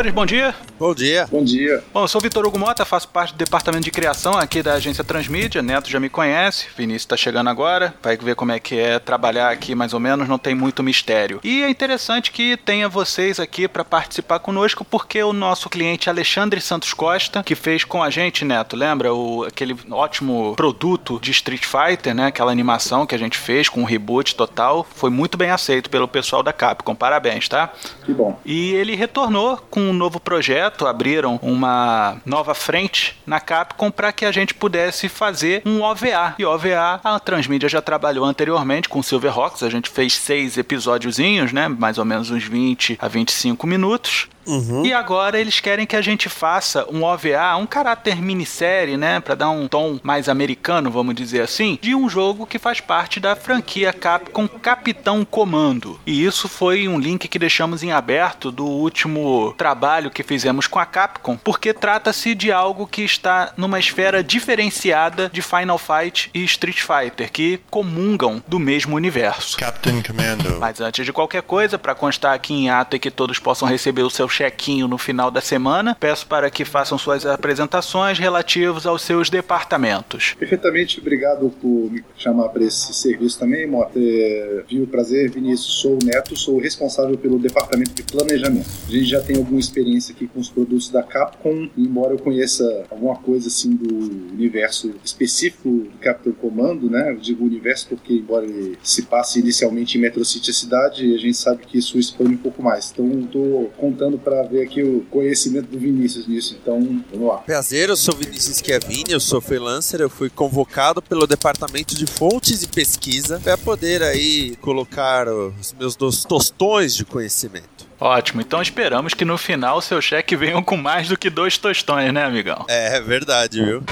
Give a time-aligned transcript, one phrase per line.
[0.00, 0.54] Senhores, bom dia.
[0.80, 1.28] Bom dia.
[1.30, 1.84] Bom dia.
[1.92, 4.72] Bom, eu sou o Vitor Hugo Mota, faço parte do departamento de criação aqui da
[4.72, 5.60] agência Transmídia.
[5.60, 9.50] Neto já me conhece, Vinícius está chegando agora, vai ver como é que é trabalhar
[9.50, 11.38] aqui mais ou menos, não tem muito mistério.
[11.44, 16.62] E é interessante que tenha vocês aqui para participar conosco, porque o nosso cliente Alexandre
[16.62, 21.66] Santos Costa, que fez com a gente, Neto, lembra o, aquele ótimo produto de Street
[21.66, 22.28] Fighter, né?
[22.28, 26.08] Aquela animação que a gente fez com um reboot total, foi muito bem aceito pelo
[26.08, 26.94] pessoal da Capcom.
[26.94, 27.70] Parabéns, tá?
[28.06, 28.40] Que bom.
[28.46, 34.24] E ele retornou com um novo projeto, abriram uma nova frente na Capcom para que
[34.24, 36.34] a gente pudesse fazer um OVA.
[36.38, 41.68] E OVA, a Transmídia já trabalhou anteriormente com Silverhawks, a gente fez seis episódiozinhos, né?
[41.68, 44.28] Mais ou menos uns 20 a 25 minutos.
[44.46, 44.84] Uhum.
[44.84, 49.34] E agora eles querem que a gente faça um OVA, um caráter minissérie, né, para
[49.34, 53.36] dar um tom mais americano, vamos dizer assim, de um jogo que faz parte da
[53.36, 56.00] franquia Capcom Capitão Comando.
[56.06, 60.78] E isso foi um link que deixamos em aberto do último trabalho que fizemos com
[60.78, 66.44] a Capcom, porque trata-se de algo que está numa esfera diferenciada de Final Fight e
[66.44, 69.56] Street Fighter, que comungam do mesmo universo.
[69.58, 70.58] Captain Commando.
[70.58, 74.02] Mas antes de qualquer coisa, para constar aqui em ato e que todos possam receber
[74.02, 79.02] o seu chequinho no final da semana, peço para que façam suas apresentações relativas aos
[79.02, 80.34] seus departamentos.
[80.38, 83.98] Perfeitamente, obrigado por me chamar para esse serviço também, Mota.
[83.98, 88.68] É, viu o prazer, Vinícius, sou o Neto, sou o responsável pelo departamento de planejamento.
[88.86, 92.84] A gente já tem alguma experiência aqui com os produtos da Capcom, embora eu conheça
[92.90, 97.10] alguma coisa assim do universo específico do Capitão Comando, né?
[97.10, 101.18] Eu digo universo porque, embora ele se passe inicialmente em Metro City, a cidade, a
[101.18, 102.90] gente sabe que isso expande um pouco mais.
[102.92, 106.58] Então, estou contando para ver aqui o conhecimento do Vinícius nisso.
[106.60, 106.80] Então,
[107.12, 107.38] vamos lá.
[107.38, 112.62] Prazer, eu sou Vinícius Schiavini, eu sou freelancer, eu fui convocado pelo departamento de fontes
[112.62, 117.88] e pesquisa para poder aí colocar os meus dos tostões de conhecimento.
[117.98, 121.58] Ótimo, então esperamos que no final o seu cheque venha com mais do que dois
[121.58, 122.64] tostões, né, amigão?
[122.66, 123.82] É, é verdade, viu?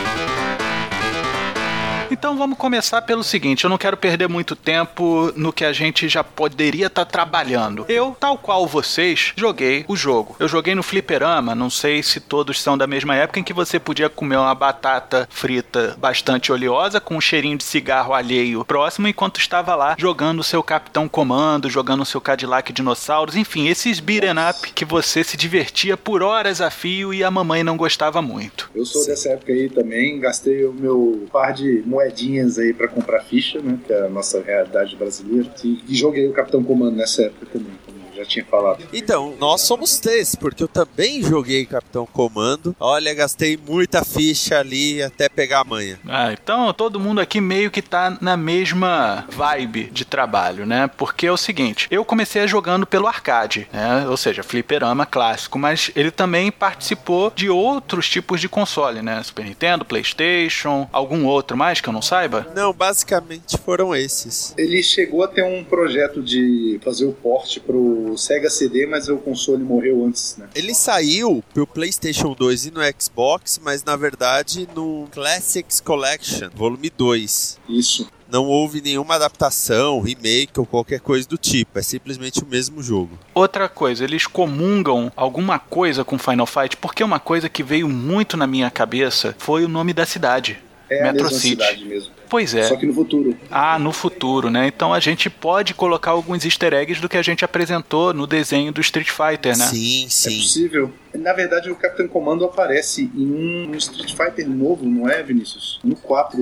[2.10, 6.08] Então vamos começar pelo seguinte: eu não quero perder muito tempo no que a gente
[6.08, 7.84] já poderia estar trabalhando.
[7.88, 10.34] Eu, tal qual vocês, joguei o jogo.
[10.38, 13.78] Eu joguei no Fliperama, não sei se todos são da mesma época, em que você
[13.78, 19.38] podia comer uma batata frita bastante oleosa, com um cheirinho de cigarro alheio próximo, enquanto
[19.38, 24.34] estava lá jogando o seu Capitão Comando, jogando o seu Cadillac Dinossauros, enfim, esses beat'em
[24.48, 28.70] up que você se divertia por horas a fio e a mamãe não gostava muito.
[28.74, 33.20] Eu sou dessa época aí também, gastei o meu par de moedinhas aí para comprar
[33.20, 33.78] ficha, né?
[33.84, 35.50] Que é a nossa realidade brasileira.
[35.64, 37.72] E, joguei o Capitão Comando nessa época também,
[38.18, 38.84] já tinha falado.
[38.92, 42.74] Então, nós somos três, porque eu também joguei Capitão Comando.
[42.80, 45.98] Olha, gastei muita ficha ali até pegar a manha.
[46.08, 50.90] Ah, então todo mundo aqui meio que tá na mesma vibe de trabalho, né?
[50.96, 54.06] Porque é o seguinte, eu comecei jogando pelo arcade, né?
[54.08, 59.22] Ou seja, fliperama clássico, mas ele também participou de outros tipos de console, né?
[59.22, 62.46] Super Nintendo, PlayStation, algum outro mais que eu não saiba?
[62.54, 64.54] Não, basicamente foram esses.
[64.56, 69.16] Ele chegou a ter um projeto de fazer o porte pro Sega CD, mas o
[69.18, 70.48] console morreu antes, né?
[70.54, 76.90] Ele saiu pro PlayStation 2 e no Xbox, mas na verdade no Classics Collection, volume
[76.96, 77.58] 2.
[77.68, 78.08] Isso.
[78.30, 81.78] Não houve nenhuma adaptação, remake ou qualquer coisa do tipo.
[81.78, 83.18] É simplesmente o mesmo jogo.
[83.34, 88.36] Outra coisa, eles comungam alguma coisa com Final Fight, porque uma coisa que veio muito
[88.36, 90.58] na minha cabeça foi o nome da cidade.
[90.90, 91.48] É a Metro mesma City.
[91.48, 92.17] cidade mesmo.
[92.28, 92.62] Pois é.
[92.64, 93.36] Só que no futuro.
[93.50, 94.66] Ah, no futuro, né?
[94.68, 98.72] Então a gente pode colocar alguns easter eggs do que a gente apresentou no desenho
[98.72, 99.66] do Street Fighter, né?
[99.66, 100.36] Sim, É sim.
[100.38, 100.92] possível.
[101.14, 105.80] Na verdade, o Capitão Comando aparece em um, um Street Fighter novo, não é, Vinícius?
[105.82, 106.38] No 4,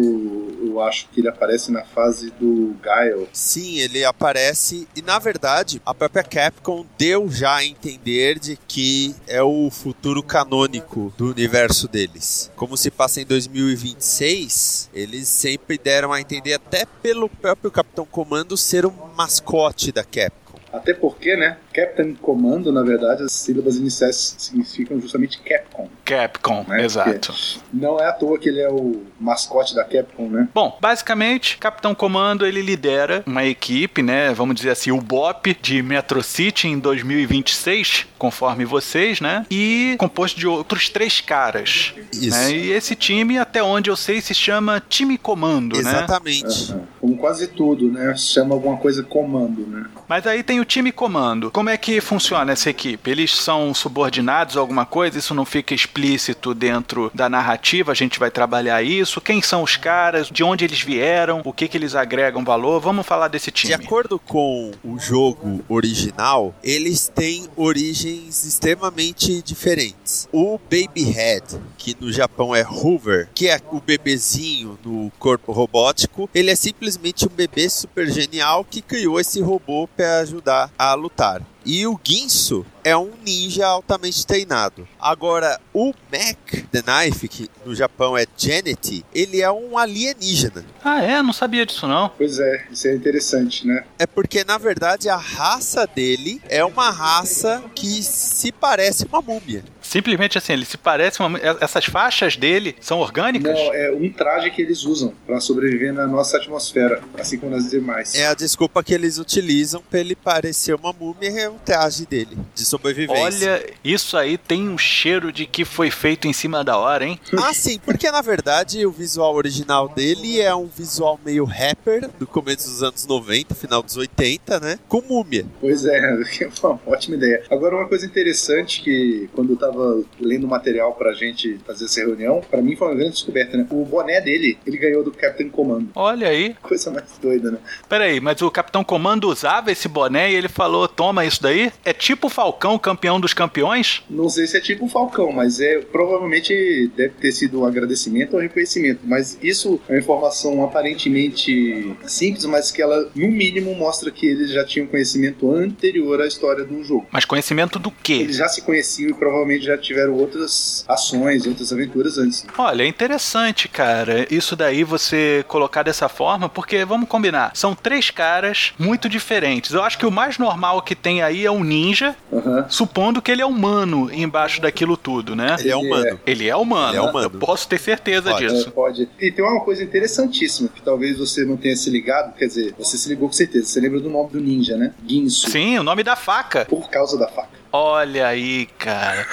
[0.67, 3.29] eu acho que ele aparece na fase do Guile.
[3.33, 9.15] Sim, ele aparece e na verdade a própria Capcom deu já a entender de que
[9.29, 12.50] é o futuro canônico do universo deles.
[12.56, 18.56] Como se passa em 2026, eles sempre deram a entender até pelo próprio Capitão Comando
[18.56, 20.58] ser um mascote da Capcom.
[20.73, 21.58] Até porque, né?
[21.76, 25.90] Captain Commando, na verdade, as sílabas iniciais significam justamente Capcom.
[26.06, 26.82] Capcom, né?
[26.82, 27.34] exato.
[27.34, 30.49] Porque não é à toa que ele é o mascote da Capcom, né?
[30.55, 34.32] Bom, basicamente, Capitão Comando ele lidera uma equipe, né?
[34.32, 39.44] Vamos dizer assim, o BOP de Metro City em 2026, conforme vocês, né?
[39.50, 41.93] E composto de outros três caras.
[42.11, 42.31] Isso.
[42.31, 42.52] né?
[42.52, 45.90] E esse time, até onde eu sei, se chama Time Comando, né?
[45.90, 46.73] Exatamente.
[46.73, 46.81] Aham.
[47.00, 48.17] Como quase tudo, né?
[48.17, 49.84] Chama alguma coisa comando, né?
[50.08, 51.50] Mas aí tem o time comando.
[51.50, 53.11] Como é que funciona essa equipe?
[53.11, 55.19] Eles são subordinados a alguma coisa?
[55.19, 57.93] Isso não fica explícito dentro da narrativa?
[57.93, 59.21] A gente vai trabalhar isso?
[59.21, 60.29] Quem são os caras?
[60.29, 61.43] De onde eles vieram?
[61.45, 62.81] O que, que eles agregam valor?
[62.81, 63.75] Vamos falar desse De time.
[63.75, 70.29] acordo com o jogo original, eles têm origens extremamente diferentes.
[70.33, 71.45] O Babyhead,
[71.79, 77.27] que no Japão é Hoover, que é o bebezinho no corpo robótico, ele é simplesmente
[77.27, 81.43] um bebê super genial que criou esse robô para ajudar a lutar.
[81.67, 84.87] E o Ginso é um ninja altamente treinado.
[85.01, 90.65] Agora, o Mac the Knife, que no Japão é Janet, ele é um alienígena.
[90.85, 91.21] Ah, é?
[91.21, 92.09] Não sabia disso, não.
[92.11, 93.85] Pois é, isso é interessante, né?
[93.99, 99.65] É porque, na verdade, a raça dele é uma raça que se parece uma múmia.
[99.97, 101.21] Simplesmente assim, ele se parece.
[101.21, 101.39] Uma...
[101.59, 103.55] Essas faixas dele são orgânicas?
[103.55, 107.71] Não, é um traje que eles usam para sobreviver na nossa atmosfera, assim como nas
[107.71, 108.15] demais.
[108.15, 112.37] É a desculpa que eles utilizam pra ele parecer uma múmia, é o traje dele,
[112.55, 113.53] de sobrevivência.
[113.53, 117.19] Olha, isso aí tem um cheiro de que foi feito em cima da hora, hein?
[117.47, 122.27] Ah, sim, porque na verdade o visual original dele é um visual meio rapper do
[122.27, 124.79] começo dos anos 90, final dos 80, né?
[124.89, 125.47] Com múmia.
[125.61, 125.97] Pois é,
[126.43, 127.45] é uma ótima ideia.
[127.49, 129.86] Agora, uma coisa interessante que quando eu tava
[130.21, 133.67] lendo material pra gente fazer essa reunião, pra mim foi uma grande descoberta, né?
[133.71, 135.91] O boné dele, ele ganhou do Captain Commando.
[135.94, 136.55] Olha aí.
[136.62, 137.59] Coisa mais doida, né?
[137.88, 141.73] Peraí, mas o Capitão Comando usava esse boné e ele falou: toma isso daí?
[141.85, 144.03] É tipo o Falcão, campeão dos campeões?
[144.09, 148.35] Não sei se é tipo o Falcão, mas é provavelmente deve ter sido um agradecimento
[148.35, 149.00] ou reconhecimento.
[149.05, 154.50] Mas isso é uma informação aparentemente simples, mas que ela, no mínimo, mostra que eles
[154.50, 157.06] já tinham conhecimento anterior à história do jogo.
[157.11, 158.15] Mas conhecimento do quê?
[158.15, 162.47] Eles já se conheciam e provavelmente já tiveram outras ações, outras aventuras antes.
[162.57, 164.27] Olha, é interessante, cara.
[164.33, 169.73] Isso daí você colocar dessa forma, porque vamos combinar, são três caras muito diferentes.
[169.73, 172.67] Eu acho que o mais normal que tem aí é o ninja, Aham.
[172.69, 175.57] supondo que ele é humano embaixo daquilo tudo, né?
[175.59, 176.21] Ele é humano.
[176.27, 176.89] Ele é humano.
[176.91, 177.27] Ele é humano.
[177.27, 178.47] Eu posso ter certeza Pode.
[178.47, 178.69] disso.
[178.69, 179.09] É, pode.
[179.21, 182.97] E tem uma coisa interessantíssima que talvez você não tenha se ligado, quer dizer, você
[182.97, 183.67] se ligou com certeza.
[183.67, 184.93] Você lembra do nome do ninja, né?
[185.07, 185.51] Ginsu.
[185.51, 186.65] Sim, o nome da faca.
[186.65, 187.56] Por causa da faca.
[187.78, 189.26] Olha aí, cara.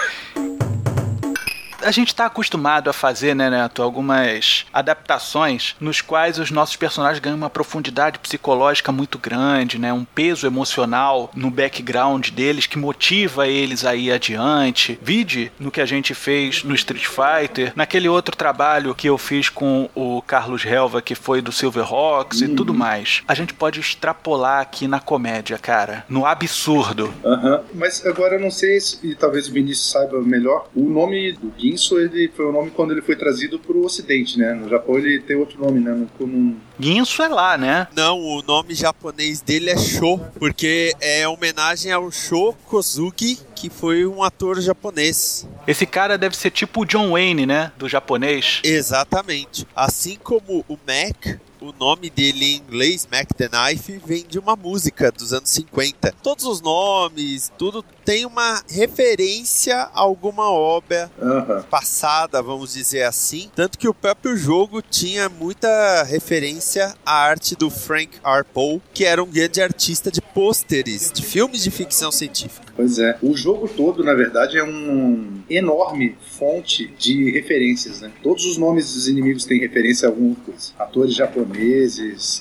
[1.83, 7.19] A gente está acostumado a fazer, né, Neto, algumas adaptações nos quais os nossos personagens
[7.19, 13.47] ganham uma profundidade psicológica muito grande, né, um peso emocional no background deles que motiva
[13.47, 14.97] eles a ir adiante.
[15.01, 19.50] Vide no que a gente fez no Street Fighter, naquele outro trabalho que eu fiz
[19.50, 23.24] com o Carlos Helva, que foi do Silverhawks e tudo mais.
[23.27, 27.13] A gente pode extrapolar aqui na comédia, cara, no absurdo.
[27.25, 27.62] Aham.
[27.74, 31.53] Mas agora eu não sei se, e talvez o Vinícius saiba melhor, o nome do
[31.73, 34.53] Ginsu ele foi o nome quando ele foi trazido para o ocidente, né?
[34.53, 35.91] No Japão ele tem outro nome, né?
[35.91, 36.55] Não, não...
[36.79, 37.87] Guinso é lá, né?
[37.95, 44.05] Não, o nome japonês dele é Sho, porque é homenagem ao Sho Kozuki, que foi
[44.05, 45.47] um ator japonês.
[45.67, 47.71] Esse cara deve ser tipo o John Wayne, né?
[47.77, 48.59] Do japonês.
[48.63, 49.67] Exatamente.
[49.75, 54.55] Assim como o Mac, o nome dele em inglês, Mac the Knife, vem de uma
[54.55, 56.13] música dos anos 50.
[56.22, 61.63] Todos os nomes, tudo tem uma referência a alguma obra Aham.
[61.70, 63.50] passada, vamos dizer assim.
[63.55, 68.43] Tanto que o próprio jogo tinha muita referência à arte do Frank R.
[68.43, 72.74] Poe, que era um grande artista de pôsteres de filmes de ficção científica.
[72.75, 73.17] Pois é.
[73.22, 78.12] O jogo todo, na verdade, é um enorme fonte de referências, né?
[78.22, 80.72] Todos os nomes dos inimigos têm referência a alguma coisa.
[80.77, 81.52] Atores japoneses.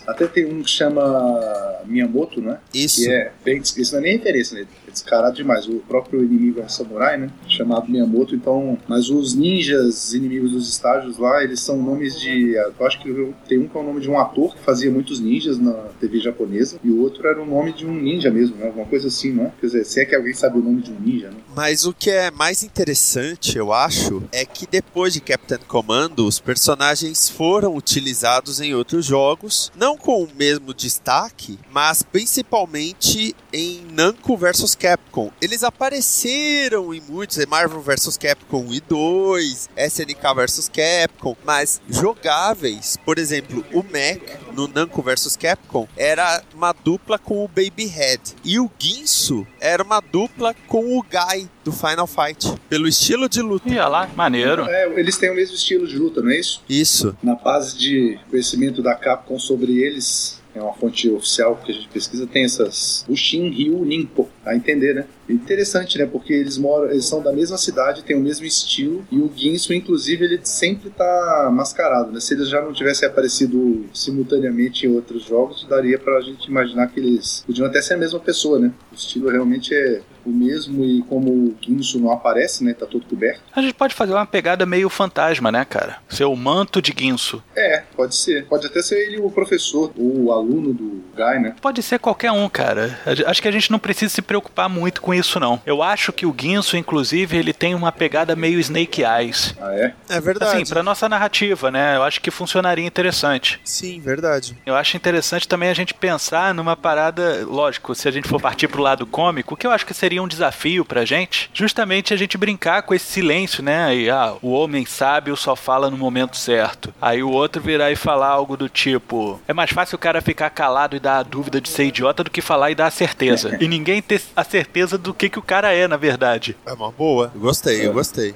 [0.07, 2.59] Até tem um que chama Miyamoto, né?
[2.73, 3.03] Isso.
[3.03, 3.61] Que é bem.
[3.61, 4.67] Isso não é nem referência, né?
[4.93, 5.67] Descarado demais.
[5.67, 7.31] O próprio inimigo é samurai, né?
[7.49, 8.79] Chamado Miyamoto, então.
[8.89, 12.55] Mas os ninjas inimigos dos estágios lá, eles são nomes de.
[12.55, 14.91] Eu acho que eu- tem um que é o nome de um ator que fazia
[14.91, 16.79] muitos ninjas na TV japonesa.
[16.85, 18.67] E o outro era o nome de um ninja mesmo, né?
[18.67, 19.53] Alguma coisa assim, não é?
[19.61, 21.37] Quer dizer, se é que alguém sabe o nome de um ninja, né?
[21.55, 26.39] Mas o que é mais interessante, eu acho, é que depois de Captain Commando, os
[26.39, 34.37] personagens foram utilizados em outros jogos, não com o mesmo destaque, mas principalmente em Namco
[34.37, 35.31] vs Capcom.
[35.41, 42.97] Eles apareceram em muitos, Marvel vs Capcom 1 e 2, SNK vs Capcom, mas jogáveis,
[43.05, 44.21] por exemplo, o Mac
[44.53, 50.01] no Namco vs Capcom era uma dupla com o Babyhead e o Guinso era uma
[50.01, 53.69] dupla com o Guy do Final Fight, pelo estilo de luta.
[53.69, 54.65] Ia lá, maneiro.
[54.69, 56.61] É, eles têm o mesmo estilo de luta, não é isso?
[56.69, 57.17] Isso.
[57.23, 61.89] Na base de conhecimento da Capcom sobre eles, é uma fonte oficial que a gente
[61.89, 63.05] pesquisa, tem essas.
[63.09, 65.05] O Shin Ryu Ninpo, a entender, né?
[65.29, 66.07] Interessante, né?
[66.07, 69.73] Porque eles moram, eles são da mesma cidade, têm o mesmo estilo, e o Ginsu,
[69.73, 72.21] inclusive, ele sempre tá mascarado, né?
[72.21, 77.01] Se eles já não tivessem aparecido simultaneamente em outros jogos, daria pra gente imaginar que
[77.01, 78.73] eles podiam até ser a mesma pessoa, né?
[78.91, 82.75] O estilo realmente é o mesmo e como o Ginsu não aparece, né?
[82.75, 83.41] Tá todo coberto.
[83.55, 85.99] A gente pode fazer uma pegada meio fantasma, né, cara?
[86.09, 87.43] Ser o manto de Guinso.
[87.57, 88.47] É, pode ser.
[88.47, 91.55] Pode até ser ele o professor, ou o aluno do Guy, né?
[91.61, 92.99] Pode ser qualquer um, cara.
[93.27, 95.61] Acho que a gente não precisa se preocupar muito com isso, não.
[95.65, 99.55] Eu acho que o Guinso, inclusive, ele tem uma pegada meio Snake Eyes.
[99.61, 99.95] Ah, é?
[100.09, 100.57] É verdade.
[100.57, 101.97] Assim, pra nossa narrativa, né?
[101.97, 103.61] Eu acho que funcionaria interessante.
[103.65, 104.57] Sim, verdade.
[104.65, 108.69] Eu acho interessante também a gente pensar numa parada, lógico, se a gente for partir
[108.69, 112.17] pro lado cômico, o que eu acho que seria um desafio pra gente, justamente a
[112.17, 113.85] gente brincar com esse silêncio, né?
[113.85, 116.93] Aí, ah, o homem sábio só fala no momento certo.
[117.01, 120.51] Aí o outro virar e falar algo do tipo: é mais fácil o cara ficar
[120.51, 123.57] calado e dar a dúvida de ser idiota do que falar e dar a certeza.
[123.61, 126.57] e ninguém ter a certeza do que, que o cara é, na verdade.
[126.67, 127.33] É uma boa.
[127.35, 128.33] Gostei, eu gostei.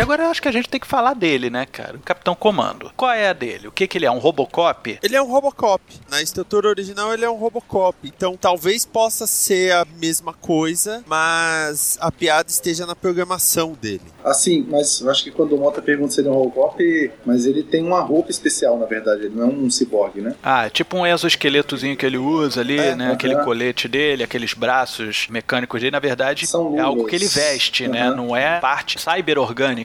[0.00, 1.96] Agora eu acho que a gente tem que falar dele, né, cara?
[1.96, 2.90] O Capitão Comando.
[2.96, 3.68] Qual é a dele?
[3.68, 4.10] O que que ele é?
[4.10, 4.98] Um Robocop?
[5.02, 5.82] Ele é um Robocop.
[6.08, 7.96] Na estrutura original ele é um Robocop.
[8.04, 14.00] Então talvez possa ser a mesma coisa, mas a piada esteja na programação dele.
[14.24, 17.44] Assim, mas eu acho que quando o Mota pergunta se ele é um Robocop, mas
[17.44, 19.26] ele tem uma roupa especial, na verdade.
[19.26, 20.34] Ele não é um ciborgue, né?
[20.42, 23.06] Ah, é tipo um exoesqueletozinho que ele usa ali, É, né?
[23.06, 23.14] aham.
[23.14, 27.88] Aquele colete dele, aqueles braços mecânicos dele, na verdade, São é algo que ele veste,
[27.88, 28.08] né?
[28.08, 28.14] Aham.
[28.16, 28.98] Não é parte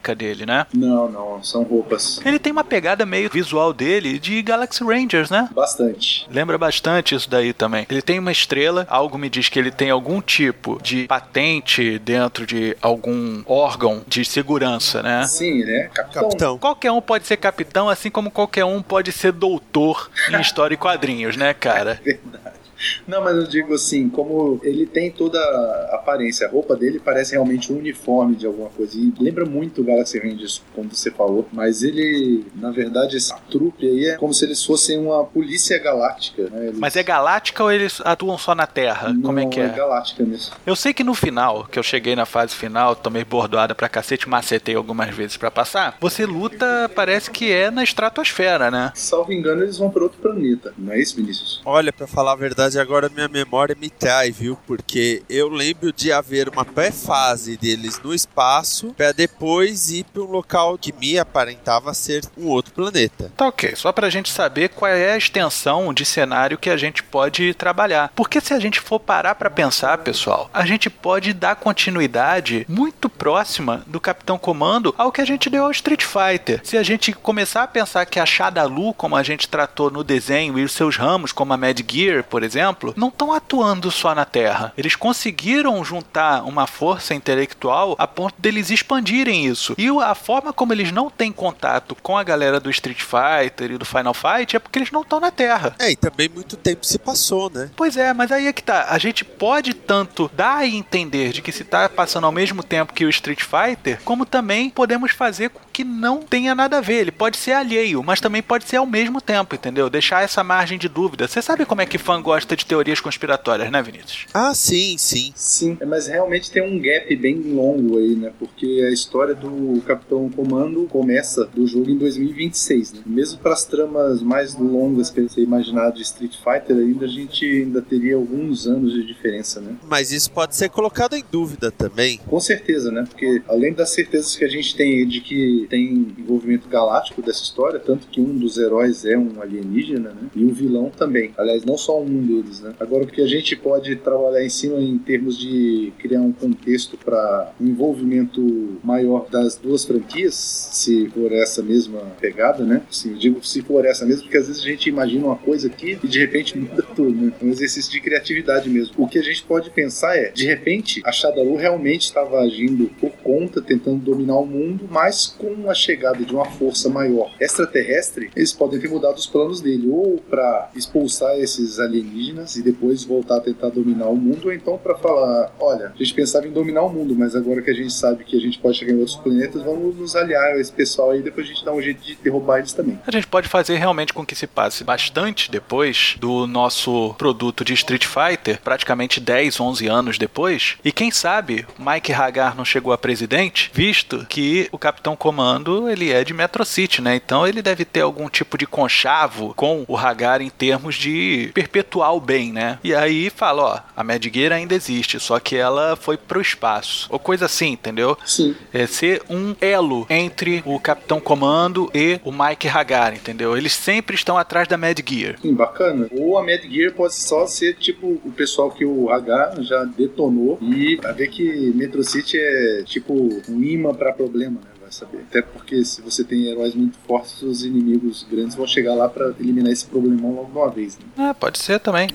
[0.04, 0.68] cyber-orgânica dele, né?
[0.74, 2.20] Não, não, são roupas.
[2.26, 5.50] Ele tem uma pegada meio visual dele de Galaxy Rangers, né?
[5.56, 6.28] Bastante.
[6.30, 7.88] Lembra bastante isso daí também.
[7.90, 12.46] Ele tem uma estrela, algo me diz que ele tem algum tipo de patente dentro
[12.46, 15.26] de algum órgão de segurança, né?
[15.26, 16.24] Sim, ele é capitão.
[16.24, 16.58] Capitão.
[16.58, 20.78] Qualquer um pode ser capitão, assim como qualquer um pode ser doutor em história e
[20.78, 22.00] quadrinhos, né, cara?
[22.04, 22.63] Verdade.
[23.08, 27.32] Não, mas eu digo assim, como ele tem toda a aparência, a roupa dele parece
[27.34, 28.98] realmente um uniforme de alguma coisa.
[28.98, 31.48] E lembra muito o Galaxy Rangers, como você falou.
[31.52, 36.44] Mas ele, na verdade, esse trupe aí é como se eles fossem uma polícia galáctica.
[36.50, 36.68] Né?
[36.68, 39.14] Eles- Mas é galáctica ou eles atuam só na Terra?
[39.24, 39.68] Como é Não, que é?
[39.70, 40.56] galáctica mesmo.
[40.66, 44.28] Eu sei que no final, que eu cheguei na fase final, tomei bordoada pra cacete,
[44.30, 45.98] macetei algumas vezes pra passar.
[46.00, 48.92] Você luta, parece que é na estratosfera, né?
[48.96, 50.74] Salvo engano, eles vão para outro planeta.
[50.78, 51.62] Não é isso, Vinícius?
[51.66, 54.58] Olha, pra falar a verdade, agora minha memória me trai, viu?
[54.68, 60.32] Porque eu lembro de haver uma pré-fase deles no espaço pra depois ir pra um
[60.32, 63.32] local que me aparentava ser um outro planeta.
[63.36, 67.04] Tá ok, só pra gente saber qual é a extensão de cenário que a gente
[67.04, 68.12] pode trabalhar.
[68.16, 73.10] Porque se a gente for parar pra pensar, pessoal, a gente pode dar continuidade muito
[73.10, 76.62] próxima do Capitão Comando ao que a gente deu ao Street Fighter.
[76.64, 80.58] Se a gente começar a pensar que a Shadalu, como a gente tratou no desenho,
[80.58, 82.63] e os seus ramos, como a Mad Gear, por exemplo,
[82.96, 84.74] não estão atuando só na Terra.
[84.78, 89.76] Eles conseguiram juntar uma força intelectual a ponto deles expandirem isso.
[89.78, 93.78] E a forma como eles não têm contato com a galera do Street Fighter e
[93.78, 95.76] do Final Fight é porque eles não estão na Terra.
[95.80, 97.70] É, e também muito tempo se passou, né?
[97.76, 98.88] Pois é, mas aí é que tá.
[98.90, 102.94] A gente pode tanto dar a entender de que se tá passando ao mesmo tempo
[102.94, 107.02] que o Street Fighter, como também podemos fazer com que não tenha nada a ver.
[107.02, 109.90] Ele pode ser alheio, mas também pode ser ao mesmo tempo, entendeu?
[109.90, 111.28] Deixar essa margem de dúvida.
[111.28, 114.26] Você sabe como é que fã gosta de teorias conspiratórias, né, Vinícius?
[114.34, 115.32] Ah, sim, sim.
[115.36, 118.32] Sim, mas realmente tem um gap bem longo aí, né?
[118.38, 123.02] Porque a história do Capitão Comando começa do jogo em 2026, né?
[123.06, 127.46] Mesmo para as tramas mais longas que você imaginar de Street Fighter, ainda a gente
[127.46, 129.76] ainda teria alguns anos de diferença, né?
[129.88, 132.20] Mas isso pode ser colocado em dúvida também.
[132.28, 133.06] Com certeza, né?
[133.08, 137.44] Porque além das certezas que a gente tem aí de que tem envolvimento galáctico dessa
[137.44, 140.30] história, tanto que um dos heróis é um alienígena, né?
[140.36, 141.34] E o vilão também.
[141.38, 142.74] Aliás, não só um deles, né?
[142.80, 146.98] Agora, o que a gente pode trabalhar em cima em termos de criar um contexto
[146.98, 152.82] para um envolvimento maior das duas franquias, se for essa mesma pegada, né?
[152.90, 155.98] Assim, digo se for essa mesmo, porque às vezes a gente imagina uma coisa aqui
[156.04, 157.34] e de repente muda tudo, né?
[157.42, 158.94] Um exercício de criatividade mesmo.
[158.98, 163.12] O que a gente pode pensar é, de repente, a Shadalu realmente estava agindo por
[163.24, 168.52] conta, tentando dominar o mundo, mas com a chegada de uma força maior extraterrestre, eles
[168.52, 173.42] podem ter mudado os planos dele, ou para expulsar esses alienígenas e depois voltar a
[173.42, 176.90] tentar dominar o mundo, ou então para falar: olha, a gente pensava em dominar o
[176.90, 179.62] mundo, mas agora que a gente sabe que a gente pode chegar em outros planetas,
[179.62, 182.60] vamos nos aliar a esse pessoal aí, depois a gente dá um jeito de derrubar
[182.60, 183.00] eles também.
[183.06, 187.74] A gente pode fazer realmente com que se passe bastante depois do nosso produto de
[187.74, 192.98] Street Fighter, praticamente 10, 11 anos depois, e quem sabe Mike Hagar não chegou a
[192.98, 197.16] presidente, visto que o Capitão Comando ele é de Metro City, né?
[197.16, 202.13] Então ele deve ter algum tipo de conchavo com o Hagar em termos de perpetuar
[202.20, 202.80] bem, né?
[202.84, 207.08] E aí fala, ó, a Mad Gear ainda existe, só que ela foi pro espaço.
[207.10, 208.18] Ou coisa assim, entendeu?
[208.26, 208.56] Sim.
[208.74, 213.58] É ser um elo entre o Capitão Comando e o Mike Hagar, entendeu?
[213.58, 215.36] Eles sempre estão atrás da Mad Gear.
[215.42, 216.08] Sim, bacana.
[216.12, 220.58] Ou a Mad Gear pode só ser tipo o pessoal que o Hagar já detonou
[220.62, 223.14] e a ver que Metro City é tipo
[223.50, 224.73] um imã para problema, né?
[224.94, 225.26] Saber.
[225.30, 229.34] Até porque se você tem heróis muito fortes, os inimigos grandes vão chegar lá para
[229.40, 231.30] eliminar esse problemão logo de uma vez, né?
[231.30, 232.08] É, pode ser também.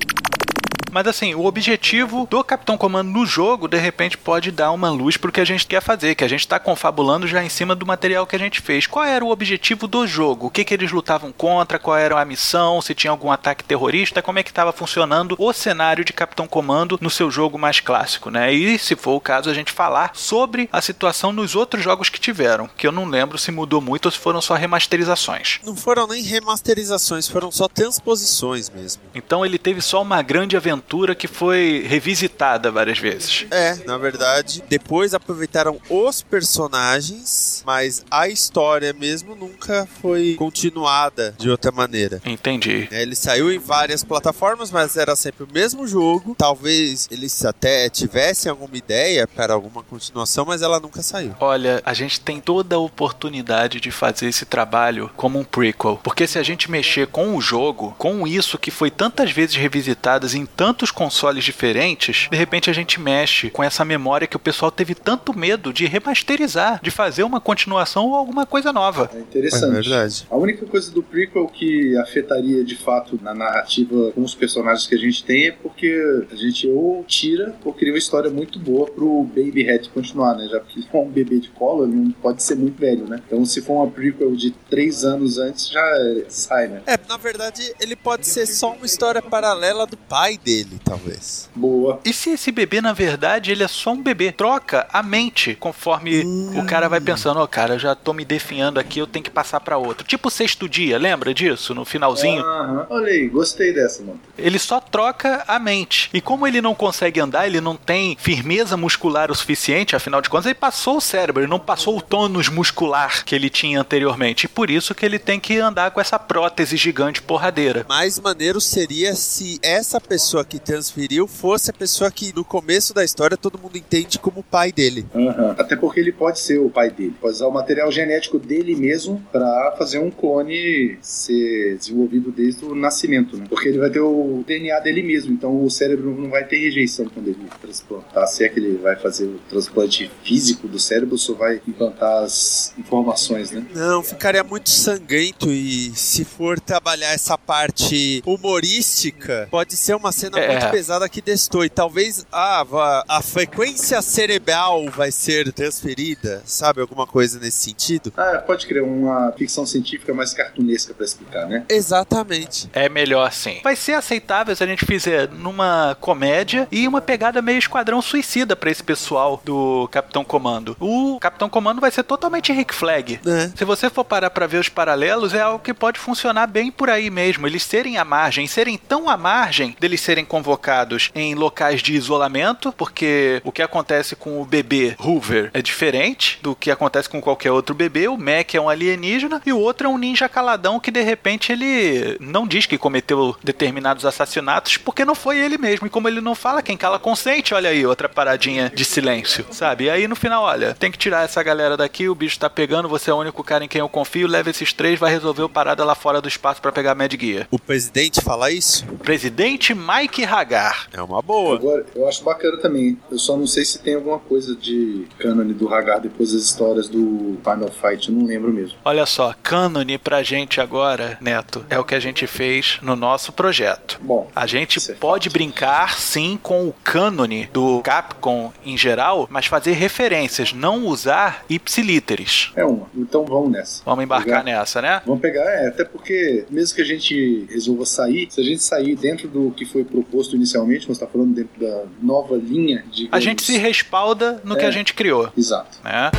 [0.90, 5.16] Mas assim, o objetivo do Capitão Comando no jogo, de repente, pode dar uma luz
[5.16, 7.87] pro que a gente quer fazer, que a gente tá confabulando já em cima do
[7.87, 8.87] material que a gente fez.
[8.87, 10.47] Qual era o objetivo do jogo?
[10.47, 11.78] O que, que eles lutavam contra?
[11.78, 12.80] Qual era a missão?
[12.80, 14.23] Se tinha algum ataque terrorista?
[14.23, 18.30] Como é que estava funcionando o cenário de Capitão Comando no seu jogo mais clássico,
[18.30, 18.52] né?
[18.52, 22.21] E se for o caso, a gente falar sobre a situação nos outros jogos que
[22.21, 25.61] tiveram, que eu não lembro se mudou muito ou se foram só remasterizações.
[25.64, 29.02] Não foram nem remasterizações, foram só transposições mesmo.
[29.14, 30.77] Então ele teve só uma grande aventura
[31.14, 33.47] que foi revisitada várias vezes.
[33.50, 41.50] É, na verdade, depois aproveitaram os personagens, mas a história mesmo nunca foi continuada de
[41.50, 42.20] outra maneira.
[42.25, 42.88] Entendi.
[42.90, 46.35] É, Ele saiu em várias plataformas, mas era sempre o mesmo jogo.
[46.37, 51.35] Talvez eles até tivessem alguma ideia para alguma continuação, mas ela nunca saiu.
[51.40, 56.00] Olha, a gente tem toda a oportunidade de fazer esse trabalho como um prequel.
[56.02, 60.35] Porque se a gente mexer com o jogo, com isso que foi tantas vezes revisitadas
[60.35, 64.70] em tantos consoles diferentes, de repente a gente mexe com essa memória que o pessoal
[64.70, 69.10] teve tanto medo de remasterizar, de fazer uma continuação ou alguma coisa nova.
[69.14, 69.64] É interessante.
[69.64, 70.26] É verdade.
[70.30, 74.94] A única coisa do prequel que afetaria de fato na narrativa com os personagens que
[74.94, 78.87] a gente tem é porque a gente ou tira ou cria uma história muito boa
[78.87, 80.48] pro Baby Hat continuar, né?
[80.48, 83.20] Já porque se for um bebê de colo, ele não pode ser muito velho, né?
[83.26, 85.84] Então se for uma prequel de três anos antes, já
[86.28, 86.82] sai, né?
[86.87, 91.49] É, na verdade, ele pode ser só uma história paralela do pai dele, talvez.
[91.55, 92.01] Boa.
[92.05, 94.33] E se esse bebê, na verdade, ele é só um bebê?
[94.33, 96.23] Troca a mente conforme
[96.57, 99.31] o cara vai pensando, ó, cara, eu já tô me definhando aqui, eu tenho que
[99.31, 100.07] passar pra outro.
[100.07, 101.75] Tipo o sexto dia, lembra disso?
[101.75, 102.42] No finalzinho.
[102.42, 102.87] Aham.
[102.90, 104.21] Olha aí, gostei dessa, mano.
[104.37, 106.11] Ele só troca a mente.
[106.12, 110.29] E como ele não consegue andar, ele não tem firmeza muscular o suficiente, afinal de
[110.29, 114.44] contas, ele passou o cérebro, ele não passou o tônus muscular que ele tinha anteriormente.
[114.44, 117.85] E por isso que ele tem que andar com essa prótese gigante porradeira.
[117.88, 123.04] Mais maneiro seria se essa pessoa que transferiu fosse a pessoa que no começo da
[123.04, 125.06] história todo mundo entende como o pai dele.
[125.14, 125.54] Aham.
[125.58, 127.14] Até porque ele pode ser o pai dele.
[127.20, 132.74] Pode usar o material genético dele mesmo pra fazer um clone ser desenvolvido desde o
[132.74, 133.46] nascimento, né?
[133.48, 137.06] Porque ele vai ter o DNA dele mesmo, então o cérebro não vai ter rejeição
[137.08, 138.26] quando ele transplantar.
[138.26, 142.72] Se é que ele vai fazer o transplante físico do cérebro, só vai implantar as
[142.78, 143.66] informações, né?
[143.74, 150.38] Não, ficaria muito sangrento e se for trabalhar essa parte humorística, pode ser uma cena
[150.38, 150.48] É.
[150.53, 151.68] muito pesada que destoe.
[151.68, 156.81] Talvez ah, vá- a frequência cerebral vai ser transferida, sabe?
[156.81, 158.12] Alguma coisa nesse sentido.
[158.16, 161.64] Ah, pode criar uma ficção científica mais cartunesca pra explicar, né?
[161.68, 162.68] Exatamente.
[162.72, 163.61] É melhor assim.
[163.62, 168.55] Vai ser aceitável se a gente fizer numa comédia e uma pegada meio esquadrão suicida
[168.55, 170.77] pra esse pessoal do Capitão Comando.
[170.81, 173.20] O Capitão Comando vai ser totalmente Rick Flag.
[173.27, 173.51] É.
[173.57, 176.88] Se você for parar pra ver os paralelos, é algo que pode funcionar bem por
[176.90, 177.46] aí mesmo.
[177.46, 182.72] Eles serem à margem, serem tão à margem deles serem convocados em locais de isolamento,
[182.72, 187.50] porque o que acontece com o bebê Hoover é diferente do que acontece com qualquer
[187.50, 188.06] outro bebê.
[188.06, 191.50] O Mac é um alienígena e o outro é um ninja caladão que de repente
[191.50, 195.86] ele não diz que cometeu determinados assassinatos porque não foi ele mesmo.
[195.86, 199.84] E como ele não fala, quem cala consente, olha aí, outra paradinha de silêncio, sabe?
[199.84, 202.88] E aí no final, olha, tem que tirar essa galera daqui, o bicho tá pegando,
[202.88, 205.48] você é o único cara em quem eu confio, leva esses três, vai resolver o
[205.48, 207.46] parada lá fora do espaço pra pegar a Mad Gear.
[207.50, 208.84] O presidente fala isso?
[209.02, 210.88] Presidente Mike Mick Hagar.
[210.92, 211.54] É uma boa.
[211.57, 212.98] Agora, eu acho bacana também.
[213.11, 216.88] Eu só não sei se tem alguma coisa de cânone do Hagar depois das histórias
[216.88, 218.09] do Final Fight.
[218.09, 218.76] Eu não lembro mesmo.
[218.85, 223.33] Olha só, cânone pra gente agora, Neto, é o que a gente fez no nosso
[223.33, 223.98] projeto.
[224.02, 229.46] Bom, A gente é pode brincar sim com o cânone do Capcom em geral, mas
[229.46, 232.50] fazer referências, não usar ipsilíteres.
[232.57, 232.87] é uma.
[232.96, 233.83] Então vamos nessa.
[233.85, 235.02] Vamos embarcar Pegar- nessa, né?
[235.07, 238.96] Vamos pegar, é, até porque, mesmo que a gente resolva sair, se a gente sair
[238.96, 243.09] dentro do que foi proposto inicialmente, nós está falando dentro da nova linha de.
[243.12, 244.68] A gente se respalda no que É.
[244.68, 245.79] a gente criou, Exato.
[245.85, 246.11] né?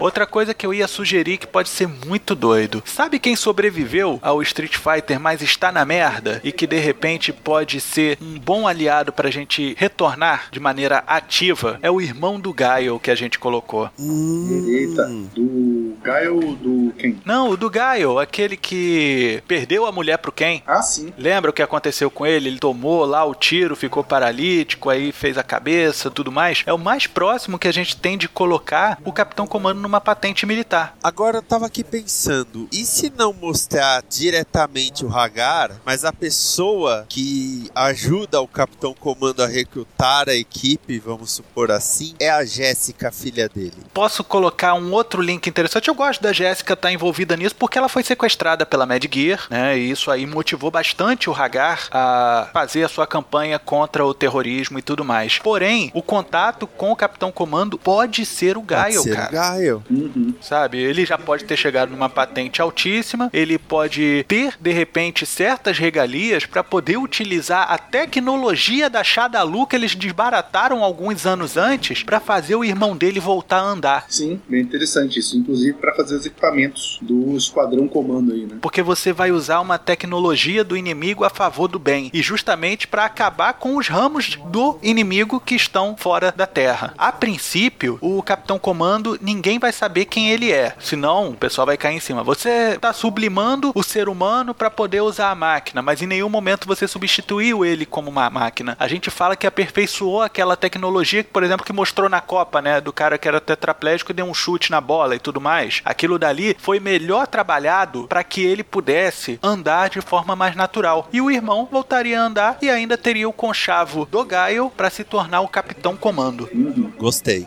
[0.00, 2.82] Outra coisa que eu ia sugerir que pode ser muito doido.
[2.84, 7.80] Sabe quem sobreviveu ao Street Fighter, mas está na merda e que de repente pode
[7.80, 11.78] ser um bom aliado pra gente retornar de maneira ativa?
[11.80, 13.88] É o irmão do Gaio que a gente colocou.
[13.98, 17.20] Eita, do Gaio do quem?
[17.24, 20.62] Não, o do Gaio, aquele que perdeu a mulher pro Ken.
[20.66, 21.12] Ah, sim.
[21.16, 22.48] Lembra o que aconteceu com ele?
[22.48, 26.62] Ele tomou lá o tiro, ficou paralítico, aí fez a cabeça, tudo mais.
[26.66, 30.46] É o mais próximo que a gente tem de colocar o Capitão Comando numa patente
[30.46, 30.96] militar.
[31.02, 37.06] Agora eu tava aqui pensando, e se não mostrar diretamente o Hagar, mas a pessoa
[37.08, 43.10] que ajuda o Capitão Comando a recrutar a equipe, vamos supor assim, é a Jéssica,
[43.10, 43.74] filha dele.
[43.92, 45.83] Posso colocar um outro link interessante.
[45.90, 49.78] Eu gosto da Jéssica estar envolvida nisso porque ela foi sequestrada pela Mad Gear, né?
[49.78, 54.78] E isso aí motivou bastante o Hagar a fazer a sua campanha contra o terrorismo
[54.78, 55.38] e tudo mais.
[55.38, 59.30] Porém, o contato com o Capitão Comando pode ser o Pode Gaio, ser o cara.
[59.30, 59.84] Gaio.
[59.90, 60.34] Uhum.
[60.40, 60.78] sabe?
[60.78, 66.46] Ele já pode ter chegado numa patente altíssima, ele pode ter de repente certas regalias
[66.46, 72.54] para poder utilizar a tecnologia da Shadalu que eles desbarataram alguns anos antes para fazer
[72.54, 74.06] o irmão dele voltar a andar.
[74.08, 75.36] Sim, bem interessante isso.
[75.36, 78.56] Inclusive para fazer os equipamentos do Esquadrão Comando aí, né?
[78.60, 82.10] Porque você vai usar uma tecnologia do inimigo a favor do bem.
[82.12, 86.94] E justamente para acabar com os ramos do inimigo que estão fora da Terra.
[86.96, 90.74] A princípio, o Capitão Comando, ninguém vai saber quem ele é.
[90.78, 92.22] Senão, o pessoal vai cair em cima.
[92.22, 96.66] Você tá sublimando o ser humano para poder usar a máquina, mas em nenhum momento
[96.66, 98.76] você substituiu ele como uma máquina.
[98.78, 102.80] A gente fala que aperfeiçoou aquela tecnologia, por exemplo, que mostrou na Copa, né?
[102.80, 105.53] Do cara que era tetraplégico e deu um chute na bola e tudo mais.
[105.84, 111.08] Aquilo dali foi melhor trabalhado para que ele pudesse andar de forma mais natural.
[111.12, 115.04] E o irmão voltaria a andar e ainda teria o conchavo do Gaio para se
[115.04, 116.48] tornar o Capitão Comando.
[116.52, 116.92] Uhum.
[116.98, 117.44] Gostei.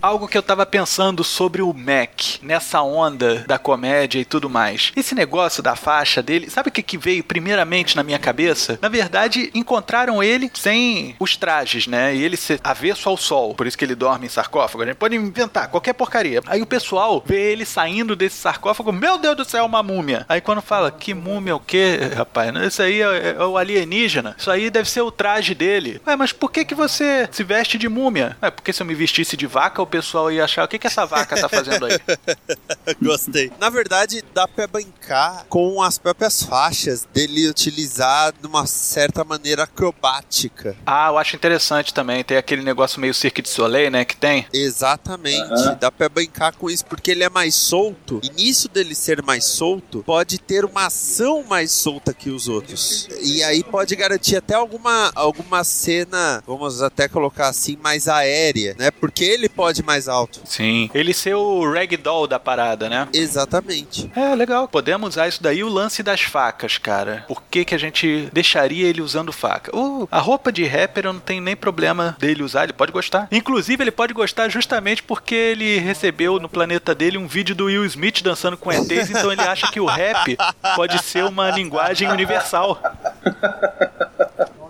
[0.00, 4.92] Algo que eu tava pensando sobre o Mac, nessa onda da comédia e tudo mais.
[4.96, 8.78] Esse negócio da faixa dele, sabe o que, que veio primeiramente na minha cabeça?
[8.80, 12.14] Na verdade, encontraram ele sem os trajes, né?
[12.14, 14.82] E ele ser avesso ao sol, por isso que ele dorme em sarcófago.
[14.82, 16.40] A gente pode inventar qualquer porcaria.
[16.46, 20.24] Aí o pessoal vê ele saindo desse sarcófago, meu Deus do céu, uma múmia.
[20.28, 22.54] Aí quando fala, que múmia o quê, rapaz?
[22.66, 24.34] Isso aí é, é o alienígena.
[24.38, 26.00] Isso aí deve ser o traje dele.
[26.06, 28.36] Ué, mas por que, que você se veste de múmia?
[28.40, 30.86] É porque se eu me vestisse de vaca, o pessoal ia achar o que, que
[30.86, 31.98] essa vaca tá fazendo aí.
[33.00, 33.52] Gostei.
[33.58, 39.64] Na verdade, dá pra brincar com as próprias faixas dele utilizar de uma certa maneira
[39.64, 40.76] acrobática.
[40.86, 42.24] Ah, eu acho interessante também.
[42.24, 44.04] Tem aquele negócio meio Cirque de Soleil, né?
[44.04, 44.46] Que tem.
[44.52, 45.52] Exatamente.
[45.52, 45.78] Aham.
[45.80, 48.20] Dá pra brincar com isso porque ele é mais solto.
[48.22, 53.08] E nisso dele ser mais solto, pode ter uma ação mais solta que os outros.
[53.22, 58.90] E aí pode garantir até alguma, alguma cena, vamos até colocar assim, mais aérea, né?
[58.90, 60.40] Porque ele pode ir mais alto.
[60.44, 60.90] Sim.
[60.94, 63.08] Ele ser o ragdoll da parada, né?
[63.12, 64.10] Exatamente.
[64.20, 64.68] É, legal.
[64.68, 65.64] Podemos usar isso daí.
[65.64, 67.24] O lance das facas, cara.
[67.26, 69.74] Por que, que a gente deixaria ele usando faca?
[69.74, 72.64] Uh, a roupa de rapper eu não tenho nem problema dele usar.
[72.64, 73.28] Ele pode gostar.
[73.32, 77.84] Inclusive, ele pode gostar justamente porque ele recebeu no planeta dele um vídeo do Will
[77.86, 79.08] Smith dançando com ETs.
[79.10, 80.36] então ele acha que o rap
[80.76, 82.78] pode ser uma linguagem universal.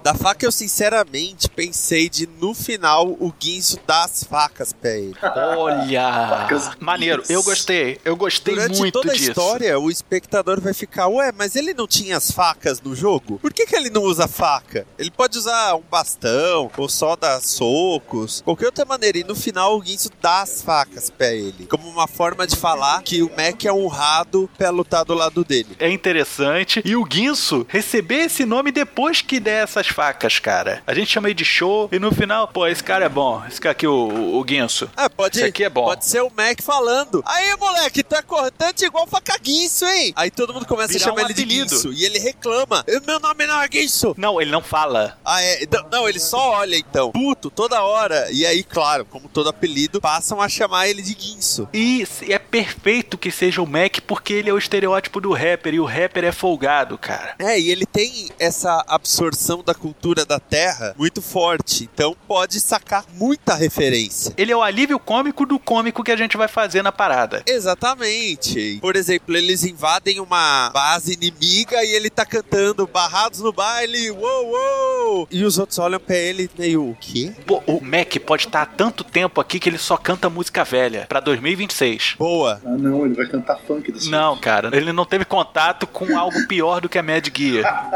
[0.03, 5.15] Da faca eu sinceramente pensei de no final o Guinso dar as facas pra ele.
[5.23, 6.49] Olha!
[6.79, 7.23] Maneiro.
[7.29, 7.99] Eu gostei.
[8.05, 9.29] Eu gostei Durante muito toda disso.
[9.29, 13.39] a história, o espectador vai ficar, ué, mas ele não tinha as facas no jogo?
[13.41, 14.87] Por que, que ele não usa faca?
[14.99, 19.19] Ele pode usar um bastão, ou só dar socos, qualquer outra maneira.
[19.19, 23.03] E no final, o Guinso dá as facas pra ele, como uma forma de falar
[23.03, 25.77] que o Mac é honrado pra lutar do lado dele.
[25.79, 26.81] é interessante.
[26.85, 30.83] E o Guinso receber esse nome depois que der essas facas, cara.
[30.87, 33.43] A gente chama ele de show e no final, pô, esse cara é bom.
[33.47, 34.91] Esse cara aqui, o, o Guinso.
[34.97, 35.85] Ah, pode, Esse aqui é bom.
[35.85, 37.23] pode ser o Mac falando.
[37.27, 40.13] Aí, moleque, tu é cortante igual faca guinso, hein?
[40.17, 41.93] Aí todo mundo começa Virar a chamar um ele de guinso.
[41.93, 42.85] E ele reclama.
[43.07, 44.15] Meu nome não é guinso.
[44.17, 45.19] Não, ele não fala.
[45.25, 45.67] Ah, é.
[45.71, 47.11] Não, Não, ele só olha então.
[47.13, 48.31] Puto, toda hora.
[48.31, 51.69] E aí, claro, como todo apelido, passam a chamar ele de guinso.
[51.73, 55.81] E é perfeito que seja o Mac porque ele é o estereótipo do rapper e
[55.81, 57.35] o rapper é folgado, cara.
[57.39, 61.89] É, e ele tem essa absorção da cultura da Terra muito forte.
[61.93, 64.33] Então pode sacar muita referência.
[64.37, 67.43] Ele é o alívio cômico do cômico que a gente vai fazer na parada.
[67.47, 68.79] Exatamente.
[68.81, 74.51] Por exemplo, eles invadem uma base inimiga e ele tá cantando barrados no baile, uou,
[74.51, 75.29] uou.
[75.31, 77.33] E os outros olham pra ele meio, o quê?
[77.47, 81.07] Pô, o Mac pode estar há tanto tempo aqui que ele só canta música velha
[81.09, 82.17] pra 2026.
[82.19, 82.61] Boa.
[82.65, 86.47] Ah, não, ele vai cantar funk desse Não, cara, ele não teve contato com algo
[86.47, 87.91] pior do que a Mad Gear.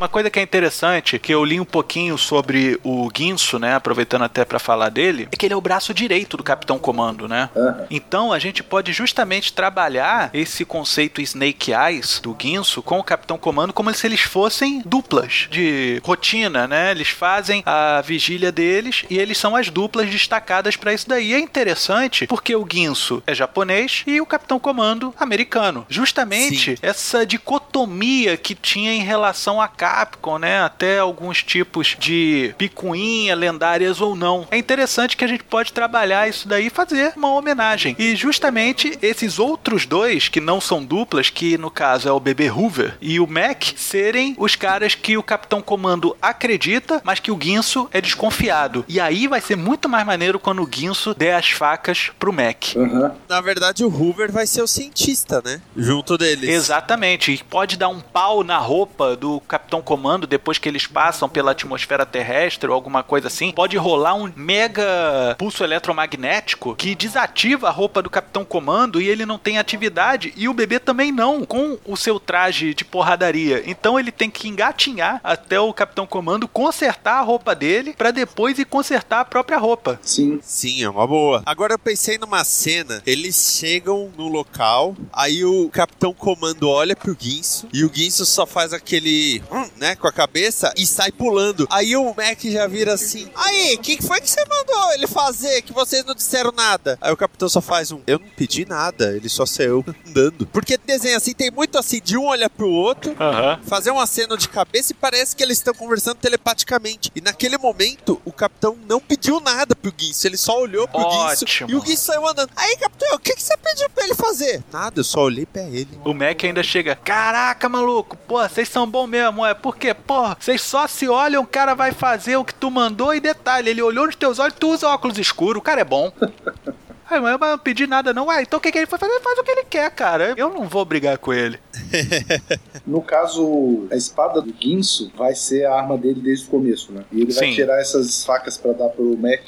[0.01, 4.23] Uma coisa que é interessante, que eu li um pouquinho sobre o Guinso, né, aproveitando
[4.23, 7.51] até pra falar dele, é que ele é o braço direito do Capitão Comando, né?
[7.55, 7.85] Aham.
[7.87, 13.37] Então a gente pode justamente trabalhar esse conceito Snake Eyes do Guinso com o Capitão
[13.37, 16.89] Comando como se eles fossem duplas de rotina, né?
[16.89, 21.31] Eles fazem a vigília deles e eles são as duplas destacadas pra isso daí.
[21.31, 25.85] É interessante porque o Guinso é japonês e o Capitão Comando americano.
[25.87, 26.81] Justamente Sim.
[26.81, 30.61] essa dicotomia que tinha em relação a Capcom, né?
[30.61, 34.47] Até alguns tipos de picuinha lendárias ou não.
[34.49, 37.93] É interessante que a gente pode trabalhar isso daí e fazer uma homenagem.
[37.99, 42.49] E justamente esses outros dois, que não são duplas, que no caso é o Bebê
[42.49, 47.35] Hoover e o Mac, serem os caras que o Capitão Comando acredita, mas que o
[47.35, 48.85] Guinso é desconfiado.
[48.87, 52.75] E aí vai ser muito mais maneiro quando o Guinso der as facas pro Mac.
[52.77, 53.13] Aham.
[53.27, 55.59] Na verdade, o Hoover vai ser o cientista, né?
[55.75, 56.49] Junto deles.
[56.49, 61.27] Exatamente, e pode dar um pau na roupa do Capitão Comando depois que eles passam
[61.27, 63.51] pela atmosfera terrestre ou alguma coisa assim.
[63.51, 69.25] Pode rolar um mega pulso eletromagnético que desativa a roupa do Capitão Comando e ele
[69.25, 73.63] não tem atividade e o bebê também não, com o seu traje de porradaria.
[73.65, 78.59] Então ele tem que engatinhar até o Capitão Comando consertar a roupa dele pra depois
[78.59, 79.99] ir consertar a própria roupa.
[80.01, 80.39] Sim.
[80.43, 81.41] Sim, é uma boa.
[81.45, 87.15] Agora eu pensei numa cena, eles chegam no local, aí o Capitão Comando olha pro
[87.15, 91.67] Guinso, e o Guinso só faz aquele, hum, né, com a cabeça, e sai pulando.
[91.69, 95.07] Aí o Mac já vira assim, aí, o que, que foi que você mandou ele
[95.07, 96.97] fazer, que vocês não disseram nada?
[97.01, 100.45] Aí o Capitão só faz um, eu não pedi nada, ele só saiu andando.
[100.47, 103.59] Porque desenho assim, tem muito assim, de um olhar pro outro, Aham.
[103.63, 107.11] fazer um aceno de cabeça e parece que eles estão conversando telepaticamente.
[107.15, 111.01] E naquele momento, o capitão não pediu nada pro Guinso, ele só olhou pro.
[111.01, 112.49] Guinso e o Guinso saiu andando.
[112.55, 114.63] Aí, capitão, o que, que você pediu pra ele fazer?
[114.71, 115.89] Nada, eu só olhei pra ele.
[116.05, 120.61] O Mac ainda chega, caraca, maluco, pô, vocês são bons mesmo, é porque, pô, vocês
[120.61, 124.05] só se olham, o cara vai fazer o que tu mandou e detalhe, ele olhou
[124.05, 126.11] nos teus olhos, tu usa óculos escuros, o cara é bom.
[127.09, 129.11] Aí, mas eu não pedi nada não, ué, então o que, que ele foi fazer?
[129.11, 131.59] Ele faz o que ele quer, cara, eu não vou brigar com ele.
[132.85, 137.03] No caso, a espada do Guinso vai ser a arma dele desde o começo, né?
[137.11, 137.55] E ele vai Sim.
[137.55, 139.45] tirar essas facas pra dar pro Mac,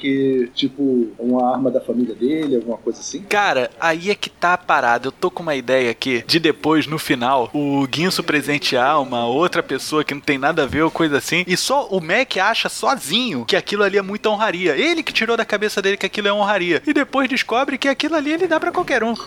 [0.53, 3.21] tipo, uma arma da família dele, alguma coisa assim.
[3.23, 5.07] Cara, aí é que tá a parada.
[5.07, 9.63] Eu tô com uma ideia aqui de depois, no final, o Guinso presentear uma outra
[9.63, 11.43] pessoa que não tem nada a ver ou coisa assim.
[11.47, 14.75] E só o Mac acha sozinho que aquilo ali é muita honraria.
[14.77, 16.81] Ele que tirou da cabeça dele que aquilo é honraria.
[16.85, 19.13] E depois descobre que aquilo ali ele dá pra qualquer um.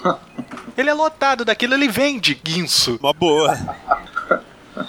[0.76, 2.95] Ele é lotado daquilo, ele vende Guinso.
[3.00, 3.54] Uma boa.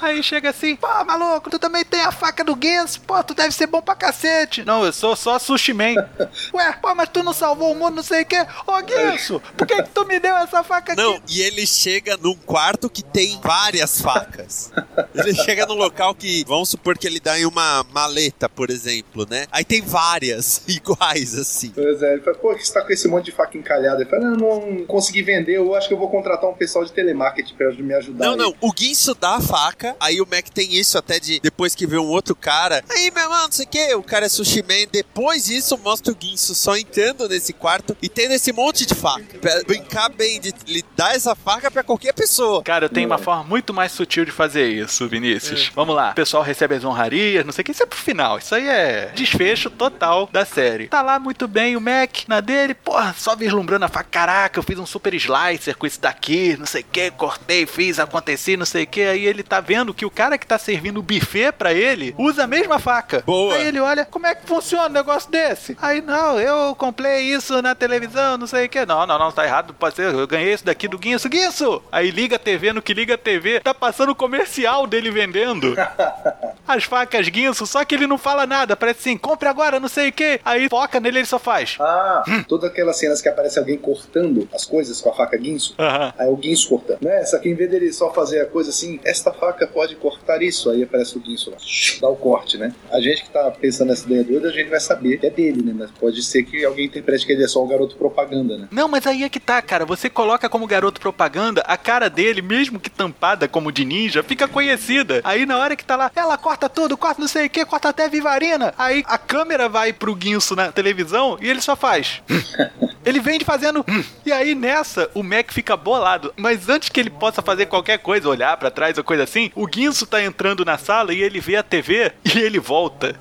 [0.01, 3.53] Aí chega assim, pô, maluco, tu também tem a faca do Guinso, pô, tu deve
[3.53, 4.63] ser bom pra cacete.
[4.63, 5.95] Não, eu sou só sushi man.
[6.53, 8.45] Ué, pô, mas tu não salvou o mundo, não sei o quê.
[8.65, 11.01] Ô, Guinso, por que que tu me deu essa faca aqui?
[11.01, 14.71] Não, e ele chega num quarto que tem várias facas.
[15.13, 19.25] Ele chega num local que, vamos supor que ele dá em uma maleta, por exemplo,
[19.29, 19.47] né?
[19.51, 21.71] Aí tem várias iguais, assim.
[21.73, 24.01] Pois é, ele fala, pô, que você tá com esse monte de faca encalhada?
[24.01, 26.91] Ele fala, não, não consegui vender, eu acho que eu vou contratar um pessoal de
[26.91, 28.25] telemarketing pra me ajudar.
[28.25, 31.39] Não, aí." não, o Guinso dá a faca, aí o Mac tem isso até de
[31.39, 32.83] depois que vê um outro cara.
[32.89, 34.87] Aí, meu irmão, não sei o que, o cara é sushi man.
[34.91, 39.37] Depois disso, mostra o Guinso só entrando nesse quarto e tendo esse monte de faca.
[39.39, 42.63] Pra brincar bem de lhe dar essa faca pra qualquer pessoa.
[42.63, 45.71] Cara, eu tenho uma forma muito mais sutil de fazer isso, Vinícius.
[45.75, 46.11] Vamos lá.
[46.11, 47.71] O pessoal recebe as honrarias, não sei o que.
[47.71, 48.37] Isso é pro final.
[48.37, 50.87] Isso aí é desfecho total da série.
[50.87, 54.09] Tá lá muito bem o Mac na dele, porra, só vislumbrando a faca.
[54.09, 57.99] Caraca, eu fiz um super slicer com isso daqui, não sei o que, cortei, fiz,
[57.99, 59.01] aconteci, não sei o que.
[59.01, 62.45] Aí ele tá vendo que o cara que tá servindo o buffet pra ele usa
[62.45, 63.21] a mesma faca.
[63.25, 63.53] Boa.
[63.53, 65.77] Aí ele olha, como é que funciona um negócio desse?
[65.81, 68.85] Aí, não, eu comprei isso na televisão, não sei o que.
[68.85, 71.27] Não, não, não, tá errado, pode ser, eu ganhei isso daqui do Guinso.
[71.27, 71.83] Guinso!
[71.91, 75.75] Aí liga a TV, no que liga a TV, tá passando o comercial dele vendendo
[76.65, 78.75] as facas guinso, só que ele não fala nada.
[78.75, 80.39] Parece assim, compre agora, não sei o que.
[80.45, 81.75] Aí foca nele, ele só faz.
[81.79, 85.75] Ah, todas aquelas cenas que aparece alguém cortando as coisas com a faca guinso.
[85.77, 86.13] Aham.
[86.17, 87.01] Aí o guinso cortando.
[87.01, 87.25] Né?
[87.25, 90.69] Só que em vez dele só fazer a coisa assim, esta faca pode cortar isso.
[90.69, 91.57] Aí aparece o guinso lá.
[92.01, 92.73] Dá o corte, né?
[92.91, 95.63] A gente que tá pensando nessa ideia doida, a gente vai saber que é dele,
[95.63, 95.73] né?
[95.75, 98.67] Mas pode ser que alguém interprete que ele é só o garoto propaganda, né?
[98.71, 99.85] Não, mas aí é que tá, cara.
[99.85, 104.47] Você coloca como garoto propaganda, a cara dele, mesmo que tampada como de ninja, fica
[104.47, 105.21] conhecida.
[105.23, 107.89] Aí na hora que tá lá, ela corta tudo, corta não sei o que, corta
[107.89, 108.73] até vivarina.
[108.77, 112.21] Aí a câmera vai pro guinso na televisão e ele só faz.
[113.07, 113.85] ele vem de fazendo.
[114.25, 116.33] E aí nessa, o Mac fica bolado.
[116.37, 119.65] Mas antes que ele possa fazer qualquer coisa, olhar pra trás ou coisa assim, o
[119.65, 123.13] guinso tá entrando na sala e ele vê a TV e ele volta.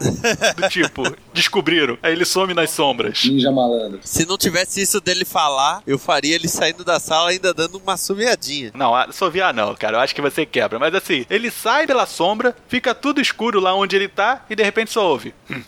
[0.56, 1.98] Do tipo, descobriram.
[2.02, 3.24] Aí ele some nas sombras.
[3.24, 4.00] Ninja malandro.
[4.02, 7.96] Se não tivesse isso dele falar, eu faria ele saindo da sala ainda dando uma
[7.96, 8.72] sumiadinha.
[8.74, 9.96] Não, a- soviar não, cara.
[9.96, 10.78] Eu acho que você quebra.
[10.78, 14.62] Mas assim, ele sai pela sombra, fica tudo escuro lá onde ele tá e de
[14.62, 15.34] repente só ouve.
[15.50, 15.62] Hum.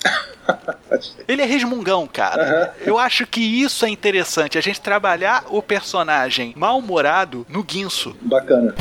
[1.27, 2.75] Ele é resmungão, cara.
[2.81, 8.17] Eu acho que isso é interessante, a gente trabalhar o personagem mal-humorado no guinso.
[8.21, 8.75] Bacana.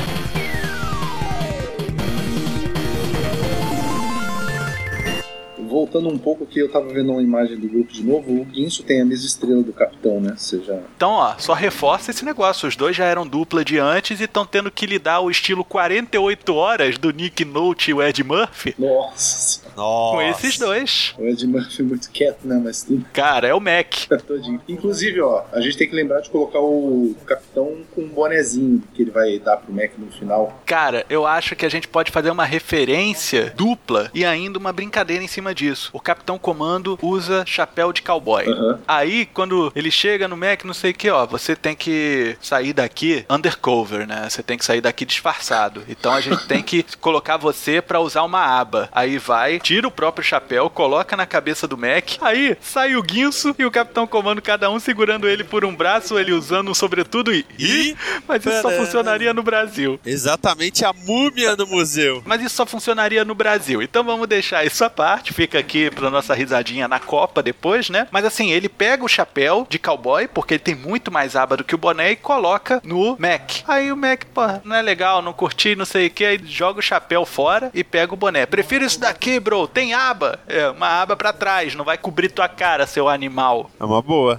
[5.78, 8.82] Voltando um pouco que eu tava vendo uma imagem do grupo de novo, o Guinso
[8.82, 10.34] tem a mesma estrela do capitão, né?
[10.36, 12.68] Você já Então, ó, só reforça esse negócio.
[12.68, 16.56] Os dois já eram dupla de antes e estão tendo que lidar o estilo 48
[16.56, 20.16] horas do Nick Nolte e o Ed Murphy Nossa, Nossa.
[20.16, 21.14] com esses dois.
[21.16, 22.60] o Ed Murphy é muito quieto, né?
[22.64, 24.08] Mas tudo Cara, é o Mac.
[24.10, 24.60] tá todinho.
[24.68, 29.04] Inclusive, ó, a gente tem que lembrar de colocar o capitão com um bonezinho que
[29.04, 30.60] ele vai dar pro Mac no final.
[30.66, 35.24] Cara, eu acho que a gente pode fazer uma referência dupla e ainda uma brincadeira
[35.24, 35.67] em cima disso.
[35.94, 38.48] O Capitão Comando usa chapéu de cowboy.
[38.48, 38.80] Aham.
[38.88, 42.74] Aí, quando ele chega no Mac, não sei o que, ó, você tem que sair
[42.74, 44.28] daqui undercover, né?
[44.30, 45.84] Você tem que sair daqui disfarçado.
[45.88, 48.90] Então a gente tem que colocar você pra usar uma aba.
[48.92, 52.18] Aí vai, tira o próprio chapéu, coloca na cabeça do Mac.
[52.22, 56.18] Aí sai o guinso e o Capitão Comando, cada um segurando ele por um braço,
[56.18, 57.46] ele usando um sobretudo e.
[57.58, 57.96] Ih,
[58.28, 60.00] Mas isso só funcionaria no Brasil.
[60.06, 62.22] Exatamente a múmia no museu.
[62.26, 63.82] Mas isso só funcionaria no Brasil.
[63.82, 65.34] Então vamos deixar isso à parte.
[65.34, 68.08] Fica aqui pra nossa risadinha na Copa depois, né?
[68.12, 71.64] Mas assim, ele pega o chapéu de cowboy, porque ele tem muito mais aba do
[71.64, 73.64] que o boné, e coloca no Mac.
[73.68, 76.80] Aí o Mac, pô, não é legal, não curti, não sei o que, aí joga
[76.80, 78.46] o chapéu fora e pega o boné.
[78.46, 79.68] Prefiro isso daqui, bro.
[79.68, 80.40] Tem aba.
[80.48, 83.70] É, uma aba pra trás, não vai cobrir tua cara, seu animal.
[83.80, 84.38] É uma boa.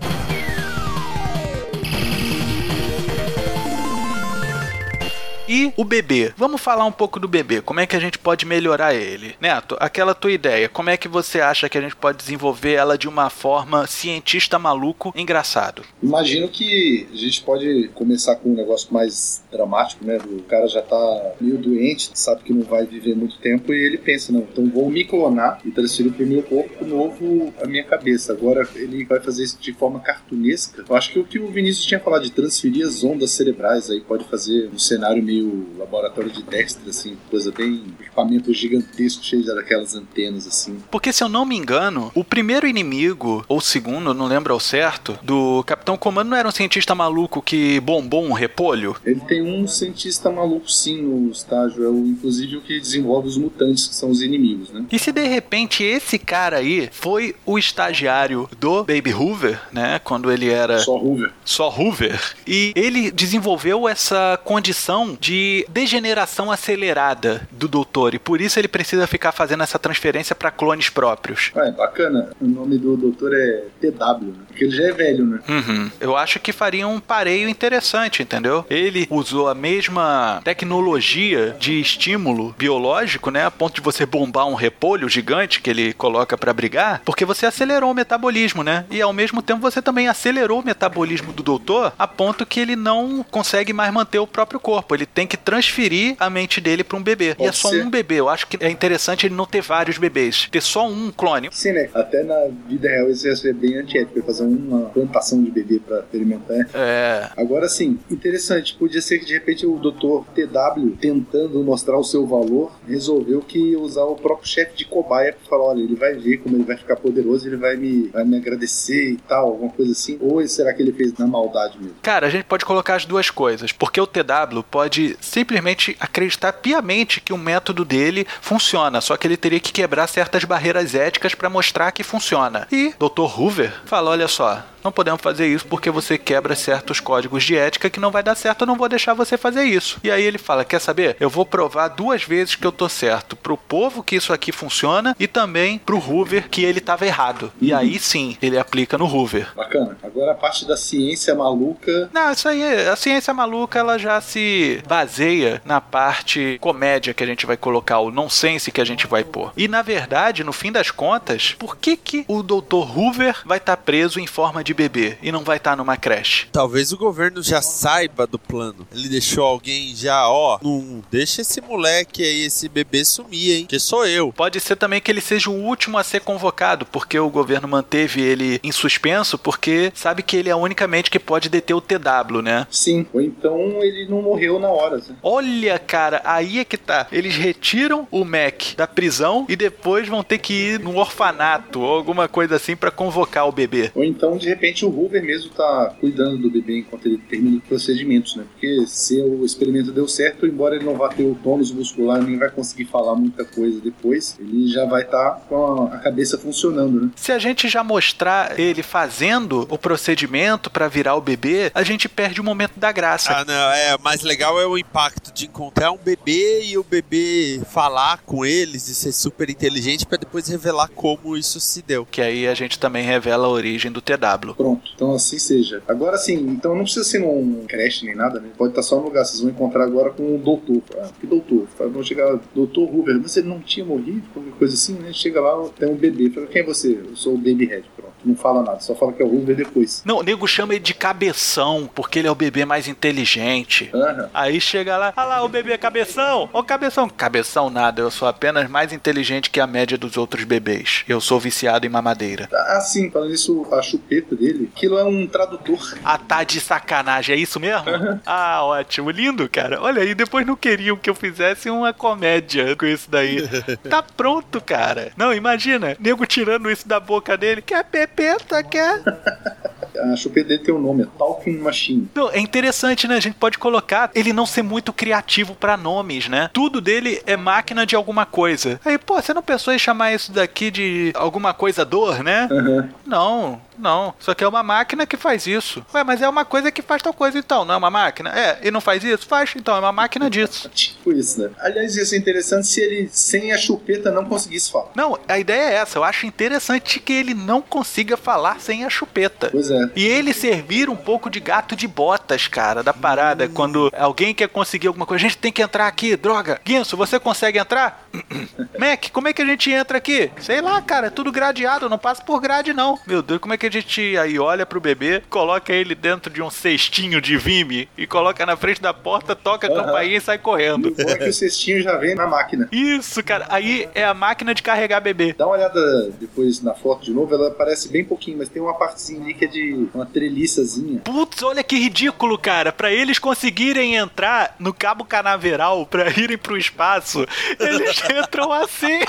[5.48, 6.30] E o bebê.
[6.36, 7.62] Vamos falar um pouco do bebê.
[7.62, 9.34] Como é que a gente pode melhorar ele?
[9.40, 12.98] Neto, aquela tua ideia, como é que você acha que a gente pode desenvolver ela
[12.98, 15.82] de uma forma cientista maluco engraçado?
[16.02, 20.18] Imagino que a gente pode começar com um negócio mais dramático, né?
[20.18, 23.96] O cara já tá meio doente, sabe que não vai viver muito tempo e ele
[23.96, 28.34] pensa, não, então vou me clonar e transferir pro meu corpo novo a minha cabeça.
[28.34, 30.84] Agora ele vai fazer isso de forma cartunesca.
[30.86, 34.02] Eu acho que o que o Vinícius tinha falado de transferir as ondas cerebrais aí
[34.02, 35.37] pode fazer um cenário meio
[35.78, 40.78] laboratório de Dexter, assim, coisa bem equipamento gigantesco cheio daquelas antenas assim.
[40.90, 44.60] Porque se eu não me engano, o primeiro inimigo, ou o segundo, não lembro ao
[44.60, 48.96] certo, do Capitão Comando não era um cientista maluco que bombou um repolho?
[49.04, 53.36] Ele tem um cientista maluco sim no estágio, é o, inclusive o que desenvolve os
[53.36, 54.84] mutantes, que são os inimigos, né?
[54.90, 59.98] E se de repente esse cara aí foi o estagiário do Baby Hoover, né?
[59.98, 61.32] Quando ele era Só Hoover.
[61.44, 65.27] só Hoover, e ele desenvolveu essa condição de
[65.68, 70.88] degeneração acelerada do doutor, e por isso ele precisa ficar fazendo essa transferência para clones
[70.88, 71.50] próprios.
[71.54, 72.30] Ah, é bacana.
[72.40, 74.44] O nome do doutor é TW, né?
[74.46, 75.40] Porque ele já é velho, né?
[75.48, 75.90] Uhum.
[76.00, 78.64] Eu acho que faria um pareio interessante, entendeu?
[78.68, 83.44] Ele usou a mesma tecnologia de estímulo biológico, né?
[83.44, 87.46] A ponto de você bombar um repolho gigante que ele coloca pra brigar, porque você
[87.46, 88.84] acelerou o metabolismo, né?
[88.90, 92.76] E ao mesmo tempo você também acelerou o metabolismo do doutor a ponto que ele
[92.76, 94.94] não consegue mais manter o próprio corpo.
[94.94, 97.30] Ele tem que transferir a mente dele pra um bebê.
[97.30, 97.84] e Pode é só ser.
[97.84, 98.20] um bebê.
[98.20, 100.46] Eu acho que é interessante ele não ter vários bebês.
[100.48, 101.48] Ter só um clone.
[101.50, 101.90] Sim, né?
[101.92, 105.98] Até na vida real isso ia ser bem antiético, fazer uma plantação de bebê pra
[105.98, 106.68] experimentar.
[106.72, 107.30] É.
[107.36, 108.76] Agora sim, interessante.
[108.78, 110.24] Podia ser que de repente o Dr.
[110.32, 115.50] TW, tentando mostrar o seu valor, resolveu que usar o próprio chefe de cobaia pra
[115.50, 118.36] falar: olha, ele vai ver como ele vai ficar poderoso, ele vai me, vai me
[118.36, 120.16] agradecer e tal, alguma coisa assim.
[120.20, 121.96] Ou será que ele fez na maldade mesmo?
[122.02, 127.20] Cara, a gente pode colocar as duas coisas, porque o TW pode simplesmente acreditar piamente
[127.20, 131.50] que o método dele funciona, só que ele teria que quebrar certas barreiras éticas pra
[131.50, 132.66] mostrar que funciona.
[132.70, 133.38] E Dr.
[133.38, 137.90] Hoover fala: olha só, não podemos fazer isso porque você quebra certos códigos de ética
[137.90, 139.98] que não vai dar certo, eu não vou deixar você fazer isso.
[140.02, 141.16] E aí ele fala: quer saber?
[141.20, 143.36] Eu vou provar duas vezes que eu tô certo.
[143.36, 147.52] Pro povo que isso aqui funciona e também pro Hoover que ele tava errado.
[147.60, 149.52] E aí sim, ele aplica no Hoover.
[149.54, 149.96] Bacana.
[150.02, 152.10] Agora a parte da ciência maluca.
[152.12, 157.26] Não, isso aí, a ciência maluca, ela já se baseia na parte comédia que a
[157.26, 159.52] gente vai colocar, o nonsense que a gente vai pôr.
[159.56, 162.96] E na verdade, no fim das contas, por que que o Dr.
[162.96, 165.96] Hoover vai estar tá preso em forma de bebê e não vai estar tá numa
[165.96, 166.46] creche?
[166.52, 168.86] Talvez o governo já saiba do plano.
[168.92, 173.66] Ele deixou alguém já, ó, não deixa esse moleque aí, esse bebê sumir, hein?
[173.66, 174.32] Que sou eu.
[174.32, 178.20] Pode ser também que ele seja o último a ser convocado, porque o governo manteve
[178.20, 181.80] ele em suspenso, porque sabe que ele é a única mente que pode deter o
[181.80, 182.66] TW, né?
[182.70, 184.96] Sim, ou então ele não morreu na hora.
[184.96, 185.14] Assim.
[185.22, 187.06] Olha, cara, aí é que tá.
[187.10, 191.94] Eles retiram o Mac da prisão e depois vão ter que ir num orfanato ou
[191.94, 193.90] alguma coisa assim para convocar o bebê.
[193.94, 197.64] Ou então, de repente, o Hoover mesmo tá cuidando do bebê enquanto ele termina os
[197.64, 198.44] procedimentos, né?
[198.52, 202.38] Porque se o experimento deu certo, embora ele não vá ter o tônus muscular, nem
[202.38, 207.02] vai conseguir falar muita coisa depois, ele já vai estar tá com a cabeça funcionando,
[207.02, 207.10] né?
[207.16, 212.08] Se a gente já mostrar ele fazendo o procedimento para virar o bebê, a gente
[212.08, 213.32] perde o momento da graça.
[213.32, 217.60] Ah, não, é, mais legal é o impacto de encontrar um bebê e o bebê
[217.70, 222.06] falar com eles e ser super inteligente para depois revelar como isso se deu.
[222.06, 224.47] Que aí a gente também revela a origem do TW.
[224.54, 225.82] Pronto, então assim seja.
[225.86, 228.48] Agora sim, então não precisa ser num creche nem nada, né?
[228.56, 229.24] Pode estar só no lugar.
[229.24, 230.82] Vocês vão encontrar agora com o doutor.
[230.96, 231.66] Ah, que doutor?
[231.78, 234.22] Vão chegar, doutor Hoover, você não tinha morrido?
[234.32, 235.12] Qualquer coisa assim, né?
[235.12, 236.30] Chega lá, tem um bebê.
[236.30, 236.98] Fala, quem é você?
[237.08, 237.84] Eu sou o Baby Red.
[237.96, 240.02] Pronto, não fala nada, só fala que é o Hoover depois.
[240.04, 243.90] Não, o nego chama ele de cabeção, porque ele é o bebê mais inteligente.
[243.92, 244.28] Uhum.
[244.32, 246.48] Aí chega lá, olha lá o bebê cabeção.
[246.52, 247.08] Ô cabeção.
[247.08, 251.04] Cabeção nada, eu sou apenas mais inteligente que a média dos outros bebês.
[251.08, 252.48] Eu sou viciado em mamadeira.
[252.52, 255.78] Ah, sim, falando isso, a chupeta dele, aquilo é um tradutor.
[256.04, 257.90] Ah, tá de sacanagem, é isso mesmo?
[257.90, 258.20] Uhum.
[258.26, 259.80] Ah, ótimo, lindo, cara.
[259.80, 263.48] Olha aí, depois não queriam que eu fizesse uma comédia com isso daí.
[263.88, 265.12] tá pronto, cara.
[265.16, 267.62] Não, imagina, nego tirando isso da boca dele.
[267.62, 267.84] Quer
[268.14, 269.02] pepeta, quer?
[269.96, 272.08] a chupeta dele tem um nome, é Talking Machine.
[272.14, 273.16] Não, é interessante, né?
[273.16, 276.50] A gente pode colocar ele não ser muito criativo para nomes, né?
[276.52, 278.80] Tudo dele é máquina de alguma coisa.
[278.84, 282.48] Aí, pô, você não pensou em chamar isso daqui de alguma coisa dor, né?
[282.50, 282.88] Uhum.
[283.06, 284.14] Não, não.
[284.18, 285.84] Só que é uma máquina que faz isso.
[285.94, 288.30] Ué, mas é uma coisa que faz tal coisa então, não é uma máquina?
[288.30, 289.26] É, e não faz isso?
[289.26, 290.68] Faz, então é uma máquina disso.
[290.74, 291.50] tipo isso, né?
[291.60, 294.90] Aliás, ia ser interessante se ele, sem a chupeta, não conseguisse falar.
[294.94, 295.98] Não, a ideia é essa.
[295.98, 299.48] Eu acho interessante que ele não consiga falar sem a chupeta.
[299.50, 299.87] Pois é.
[299.94, 303.46] E ele servir um pouco de gato de botas, cara, da parada.
[303.46, 303.50] Hum.
[303.52, 306.60] Quando alguém quer conseguir alguma coisa, a gente tem que entrar aqui, droga.
[306.64, 308.08] Guinso, você consegue entrar?
[308.78, 310.30] Mac, como é que a gente entra aqui?
[310.40, 312.98] Sei lá, cara, é tudo gradeado, não passa por grade não.
[313.06, 316.42] Meu Deus, como é que a gente aí olha pro bebê, coloca ele dentro de
[316.42, 319.76] um cestinho de vime e coloca na frente da porta, toca a uhum.
[319.76, 320.94] campainha e sai correndo.
[320.96, 322.68] O é que o cestinho já vem na máquina.
[322.70, 323.46] Isso, cara.
[323.48, 325.32] Aí é a máquina de carregar bebê.
[325.32, 328.74] Dá uma olhada depois na foto de novo, ela aparece bem pouquinho, mas tem uma
[328.74, 331.00] partezinha ali que é de uma treliçazinha.
[331.00, 332.72] Putz, olha que ridículo, cara.
[332.72, 337.26] Para eles conseguirem entrar no Cabo Canaveral, para irem pro espaço,
[337.58, 339.00] eles entram assim.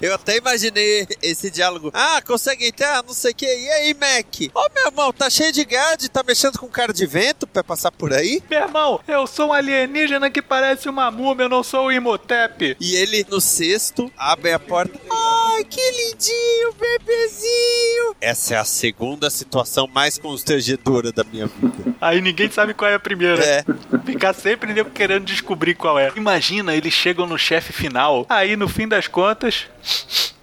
[0.00, 1.90] Eu até imaginei esse diálogo.
[1.92, 3.02] Ah, consegue entrar?
[3.02, 3.46] Não sei o que.
[3.46, 4.54] E aí, Mac?
[4.54, 7.64] Ô, oh, meu irmão, tá cheio de gad, tá mexendo com cara de vento pra
[7.64, 8.42] passar por aí?
[8.48, 12.76] Meu irmão, eu sou um alienígena que parece uma múmia, eu não sou o Imhotep.
[12.80, 14.98] E ele, no cesto, abre a porta.
[15.10, 18.16] Ai, que lindinho, bebezinho.
[18.20, 21.94] Essa é a segunda situação mais constrangedora da minha vida.
[22.00, 23.42] Aí ninguém sabe qual é a primeira.
[23.42, 23.64] É.
[24.04, 26.12] Ficar sempre querendo descobrir qual é.
[26.16, 29.66] Imagina, eles chegam no chefe final, aí no fim das contas.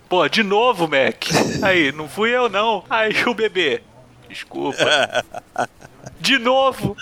[0.10, 1.28] Pô, de novo, Mac.
[1.64, 2.84] Aí, não fui eu não.
[2.90, 3.82] Aí o bebê.
[4.28, 5.24] Desculpa.
[6.20, 6.96] De novo.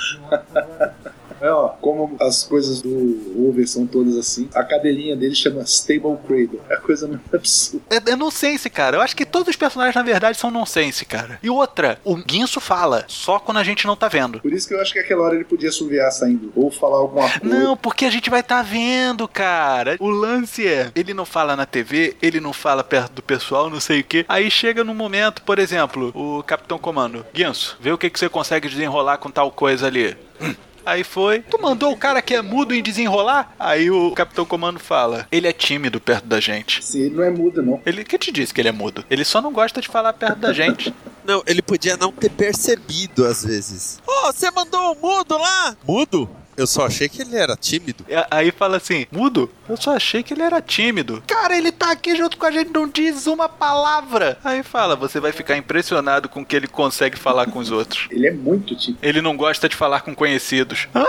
[1.42, 6.18] É, ó, como as coisas do Over são todas assim, a cadelinha dele chama Stable
[6.28, 6.62] Cradle.
[6.70, 7.86] É a coisa mais absurda.
[7.90, 8.98] É, é nonsense, cara.
[8.98, 11.40] Eu acho que todos os personagens, na verdade, são nonsense, cara.
[11.42, 14.40] E outra, o Guinso fala, só quando a gente não tá vendo.
[14.40, 17.30] Por isso que eu acho que aquela hora ele podia assoviar saindo, ou falar alguma
[17.30, 17.40] coisa.
[17.44, 19.98] Não, porque a gente vai estar tá vendo, cara.
[20.00, 23.80] O lance é, ele não fala na TV, ele não fala perto do pessoal, não
[23.80, 24.26] sei o que.
[24.28, 28.30] Aí chega num momento, por exemplo, o Capitão Comando, Guinso, vê o que, que você
[28.30, 30.16] consegue desenrolar com tal coisa ali.
[30.42, 30.56] Hum.
[30.90, 31.42] Aí foi.
[31.42, 33.54] Tu mandou o cara que é mudo em desenrolar?
[33.60, 36.84] Aí o Capitão Comando fala: Ele é tímido perto da gente.
[36.84, 37.80] Sim, ele não é mudo, não.
[37.86, 39.06] Ele que te disse que ele é mudo?
[39.08, 40.94] Ele só não gosta de falar perto da gente.
[41.22, 44.00] Não, ele podia não ter percebido às vezes.
[44.08, 45.78] Ô, oh, você mandou o mudo lá?
[45.88, 46.28] Mudo?
[46.60, 48.06] Eu só achei que ele era tímido.
[48.08, 49.50] E Aí fala assim, mudo?
[49.68, 51.24] Eu só achei que ele era tímido.
[51.26, 54.38] Cara, ele tá aqui junto com a gente, não diz uma palavra.
[54.44, 58.08] Aí fala, você vai ficar impressionado com o que ele consegue falar com os outros.
[58.12, 59.00] Ele é muito tímido.
[59.02, 60.90] Ele não gosta de falar com conhecidos.
[60.94, 61.06] Hã?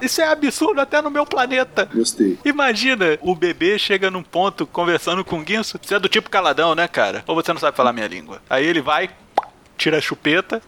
[0.00, 1.88] Isso é absurdo até no meu planeta.
[1.92, 2.38] Gostei.
[2.44, 5.78] Imagina, o bebê chega num ponto conversando com o Guinso.
[5.82, 7.22] Você é do tipo caladão, né, cara?
[7.26, 8.40] Ou você não sabe falar minha língua?
[8.48, 9.10] Aí ele vai,
[9.80, 10.60] tira a chupeta,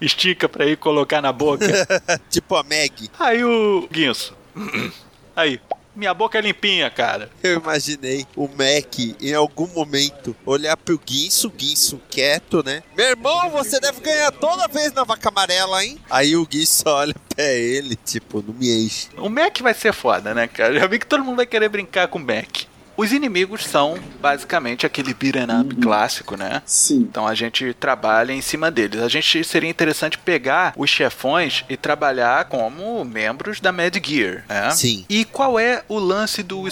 [0.00, 1.66] estica pra ir colocar na boca.
[2.28, 3.08] tipo a Meg.
[3.18, 4.36] Aí o Guinso.
[5.36, 5.60] Aí,
[5.94, 7.30] minha boca é limpinha, cara.
[7.42, 12.82] Eu imaginei o Mac em algum momento olhar pro Guinso, Guinso quieto, né?
[12.96, 16.00] Meu irmão, você deve ganhar toda vez na vaca amarela, hein?
[16.10, 19.08] Aí o Guinso olha pra ele, tipo, não me enche.
[19.16, 20.80] O Mac vai ser foda, né, cara?
[20.80, 22.66] Já vi que todo mundo vai querer brincar com o Mac.
[22.96, 26.62] Os inimigos são basicamente aquele beat'em up clássico, né?
[26.64, 27.00] Sim.
[27.00, 29.02] Então a gente trabalha em cima deles.
[29.02, 34.70] A gente seria interessante pegar os chefões e trabalhar como membros da Mad Gear, né?
[34.70, 35.04] Sim.
[35.10, 36.64] E qual é o lance do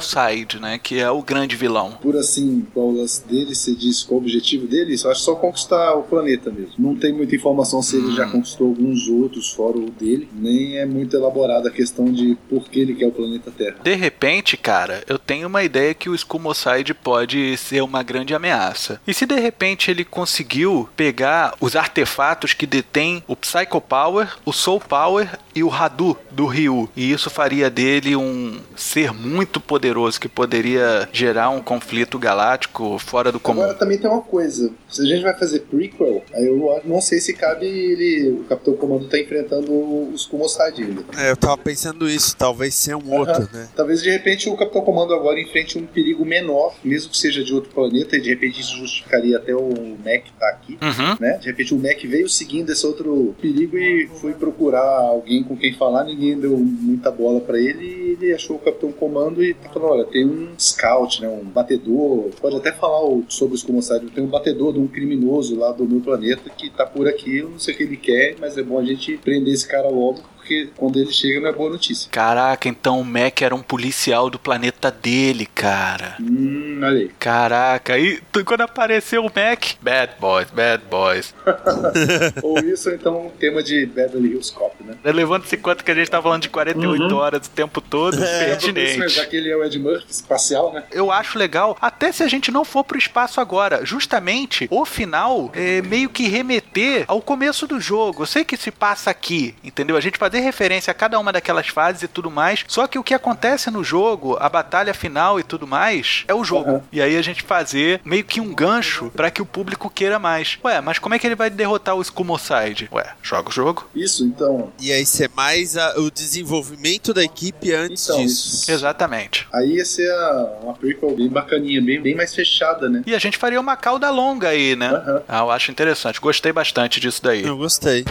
[0.00, 0.78] Side, né?
[0.80, 1.98] Que é o grande vilão.
[2.00, 5.34] Por assim, qual o lance dele, você diz qual o objetivo dele, eu acho só
[5.34, 6.74] conquistar o planeta mesmo.
[6.78, 10.86] Não tem muita informação se ele já conquistou alguns outros fora o dele, nem é
[10.86, 13.76] muito elaborada a questão de por que ele quer o planeta Terra.
[13.82, 19.00] De repente, cara, eu tenho uma ideia que o Skumoside pode ser uma grande ameaça.
[19.06, 24.52] E se de repente ele conseguiu pegar os artefatos que detêm o Psycho Power, o
[24.52, 30.20] Soul Power e o Hadu do Ryu, e isso faria dele um ser muito poderoso
[30.20, 33.62] que poderia gerar um conflito galáctico fora do comum.
[33.62, 37.20] Agora também tem uma coisa, se a gente vai fazer prequel, aí eu não sei
[37.20, 39.72] se cabe ele, o Capitão Comando tá enfrentando
[40.12, 41.04] os Kumoside ainda.
[41.16, 43.48] É, eu tava pensando isso, talvez ser um outro, Aham.
[43.52, 43.68] né?
[43.76, 47.52] Talvez de repente o Capitão Comando agora enfrente um perigo menor, mesmo que seja de
[47.54, 50.78] outro planeta, e de repente isso justificaria até o Mac estar aqui.
[50.80, 51.16] Uhum.
[51.20, 51.38] Né?
[51.38, 55.72] De repente o Mac veio seguindo esse outro perigo e foi procurar alguém com quem
[55.74, 59.68] falar, ninguém deu muita bola pra ele e ele achou o Capitão Comando e tá
[59.68, 64.24] falando, olha, tem um scout, né, um batedor, pode até falar sobre os comissários, tem
[64.24, 67.58] um batedor de um criminoso lá do meu planeta que tá por aqui, eu não
[67.58, 70.68] sei o que ele quer, mas é bom a gente prender esse cara logo, porque
[70.76, 72.10] quando ele chega não é boa notícia.
[72.10, 76.16] Caraca, então o Mac era um policial do planeta dele, cara.
[76.20, 77.10] Hum, olha aí.
[77.18, 81.32] Caraca, e quando apareceu o Mac, bad boys, bad boys.
[82.42, 84.96] Ou isso, ou então um tema de Beverly Hills Cop, né?
[85.04, 88.46] Levando-se em conta que a gente tá falando de 48 horas o tempo todo, É,
[88.46, 89.08] pertinente.
[89.08, 90.82] já que ele é o Ed Murphy espacial, né?
[90.90, 95.50] Eu acho legal, até se a gente não for pro espaço agora, justamente o final
[95.54, 98.22] é meio que remeter ao começo do jogo.
[98.22, 99.96] Eu sei que se passa aqui, entendeu?
[99.96, 102.64] A gente fazer referência a cada uma daquelas fases e tudo mais.
[102.66, 106.42] Só que o que acontece no jogo, a batalha final e tudo mais, é o
[106.42, 106.70] jogo.
[106.72, 106.82] Uhum.
[106.90, 110.58] E aí a gente fazer meio que um gancho pra que o público queira mais.
[110.64, 112.88] Ué, mas como é que ele vai derrotar o Skumoside?
[112.90, 113.86] Ué, joga o jogo.
[113.94, 114.72] Isso, então.
[114.80, 118.56] E aí ser mais a- o desenvolvimento da equipe antes Então, disso.
[118.62, 118.70] isso.
[118.70, 119.46] Exatamente.
[119.52, 123.02] Aí ia ser a- uma prequel bem bacaninha, bem, bem mais fechada, né?
[123.06, 124.88] E a gente faria uma cauda longa aí, né?
[124.88, 125.22] Aham.
[125.28, 126.20] Ah, eu acho interessante.
[126.20, 127.44] Gostei bastante disso daí.
[127.44, 128.04] Eu gostei.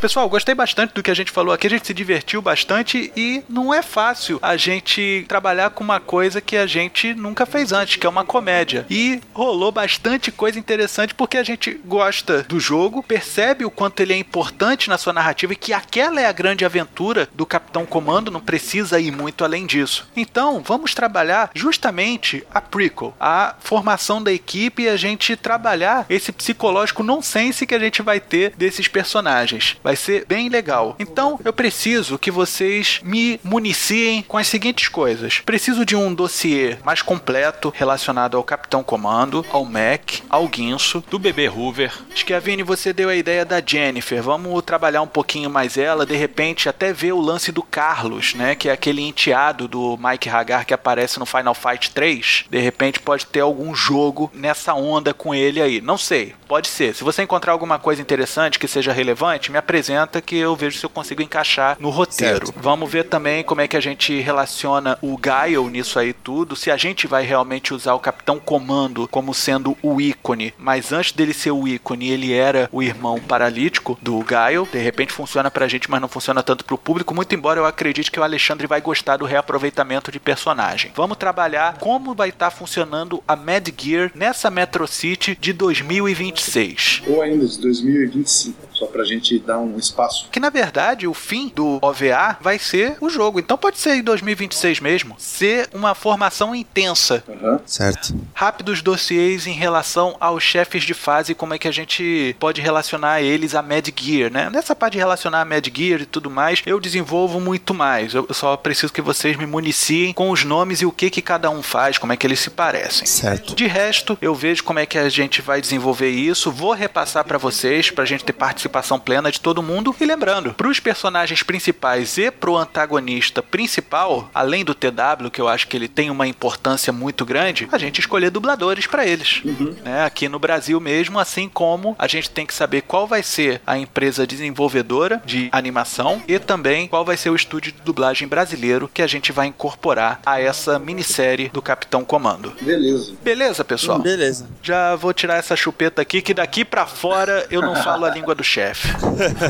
[0.00, 3.44] Pessoal, gostei bastante do que a gente falou aqui, a gente se divertiu bastante e
[3.46, 7.96] não é fácil a gente trabalhar com uma coisa que a gente nunca fez antes,
[7.96, 8.86] que é uma comédia.
[8.88, 14.14] E rolou bastante coisa interessante porque a gente gosta do jogo, percebe o quanto ele
[14.14, 18.30] é importante na sua narrativa e que aquela é a grande aventura do Capitão Comando,
[18.30, 20.08] não precisa ir muito além disso.
[20.16, 26.32] Então, vamos trabalhar justamente a prequel, a formação da equipe e a gente trabalhar esse
[26.32, 29.76] psicológico nonsense que a gente vai ter desses personagens.
[29.82, 30.96] Vai ser bem legal.
[30.98, 35.40] Então, eu preciso que vocês me municiem com as seguintes coisas.
[35.40, 41.18] Preciso de um dossiê mais completo relacionado ao Capitão Comando, ao Mac, ao Guinso, do
[41.18, 41.92] bebê Hoover.
[42.14, 44.22] Schiavini, você deu a ideia da Jennifer.
[44.22, 48.54] Vamos trabalhar um pouquinho mais ela, de repente até ver o lance do Carlos, né,
[48.54, 52.44] que é aquele enteado do Mike Hagar que aparece no Final Fight 3.
[52.50, 55.80] De repente pode ter algum jogo nessa onda com ele aí.
[55.80, 56.94] Não sei, pode ser.
[56.94, 60.84] Se você encontrar alguma coisa interessante que seja relevante, me apresenta que eu vejo se
[60.84, 62.46] eu consigo encaixar no roteiro.
[62.46, 62.60] Certo.
[62.60, 66.70] Vamos ver também como é que a gente relaciona o Gaio nisso aí tudo, se
[66.70, 71.32] a gente vai realmente usar o Capitão Comando como sendo o ícone, mas antes dele
[71.32, 74.68] ser o ícone, ele era o irmão paralítico do Gaio.
[74.70, 78.10] De repente funciona pra gente, mas não funciona tanto pro público, muito embora eu acredite
[78.10, 80.92] que o Alexandre vai gostar do reaproveitamento de personagem.
[80.94, 87.02] Vamos trabalhar como vai estar funcionando a Mad Gear nessa Metro City de 2026.
[87.06, 90.28] Ou ainda de 2025, só pra gente dar um um espaço.
[90.30, 93.38] Que na verdade o fim do OVA vai ser o jogo.
[93.38, 95.14] Então pode ser em 2026 mesmo.
[95.18, 97.22] Ser uma formação intensa.
[97.28, 97.58] Uhum.
[97.66, 98.14] Certo.
[98.34, 103.22] Rápidos dossiês em relação aos chefes de fase, como é que a gente pode relacionar
[103.22, 104.50] eles a Mad Gear, né?
[104.50, 108.14] Nessa parte de relacionar a Mad Gear e tudo mais, eu desenvolvo muito mais.
[108.14, 111.50] Eu só preciso que vocês me municiem com os nomes e o que que cada
[111.50, 113.06] um faz, como é que eles se parecem.
[113.06, 113.54] Certo.
[113.54, 117.38] De resto, eu vejo como é que a gente vai desenvolver isso, vou repassar para
[117.38, 119.94] vocês, pra gente ter participação plena de todo mundo.
[120.00, 125.66] E lembrando, pros personagens principais e pro antagonista principal, além do TW, que eu acho
[125.66, 129.42] que ele tem uma importância muito grande, a gente escolher dubladores para eles.
[129.84, 130.04] Né?
[130.04, 133.78] Aqui no Brasil mesmo, assim como a gente tem que saber qual vai ser a
[133.78, 139.02] empresa desenvolvedora de animação e também qual vai ser o estúdio de dublagem brasileiro que
[139.02, 142.52] a gente vai incorporar a essa minissérie do Capitão Comando.
[142.60, 143.12] Beleza.
[143.22, 143.98] Beleza, pessoal?
[143.98, 144.48] Beleza.
[144.62, 148.34] Já vou tirar essa chupeta aqui, que daqui pra fora eu não falo a língua
[148.34, 148.88] do chefe.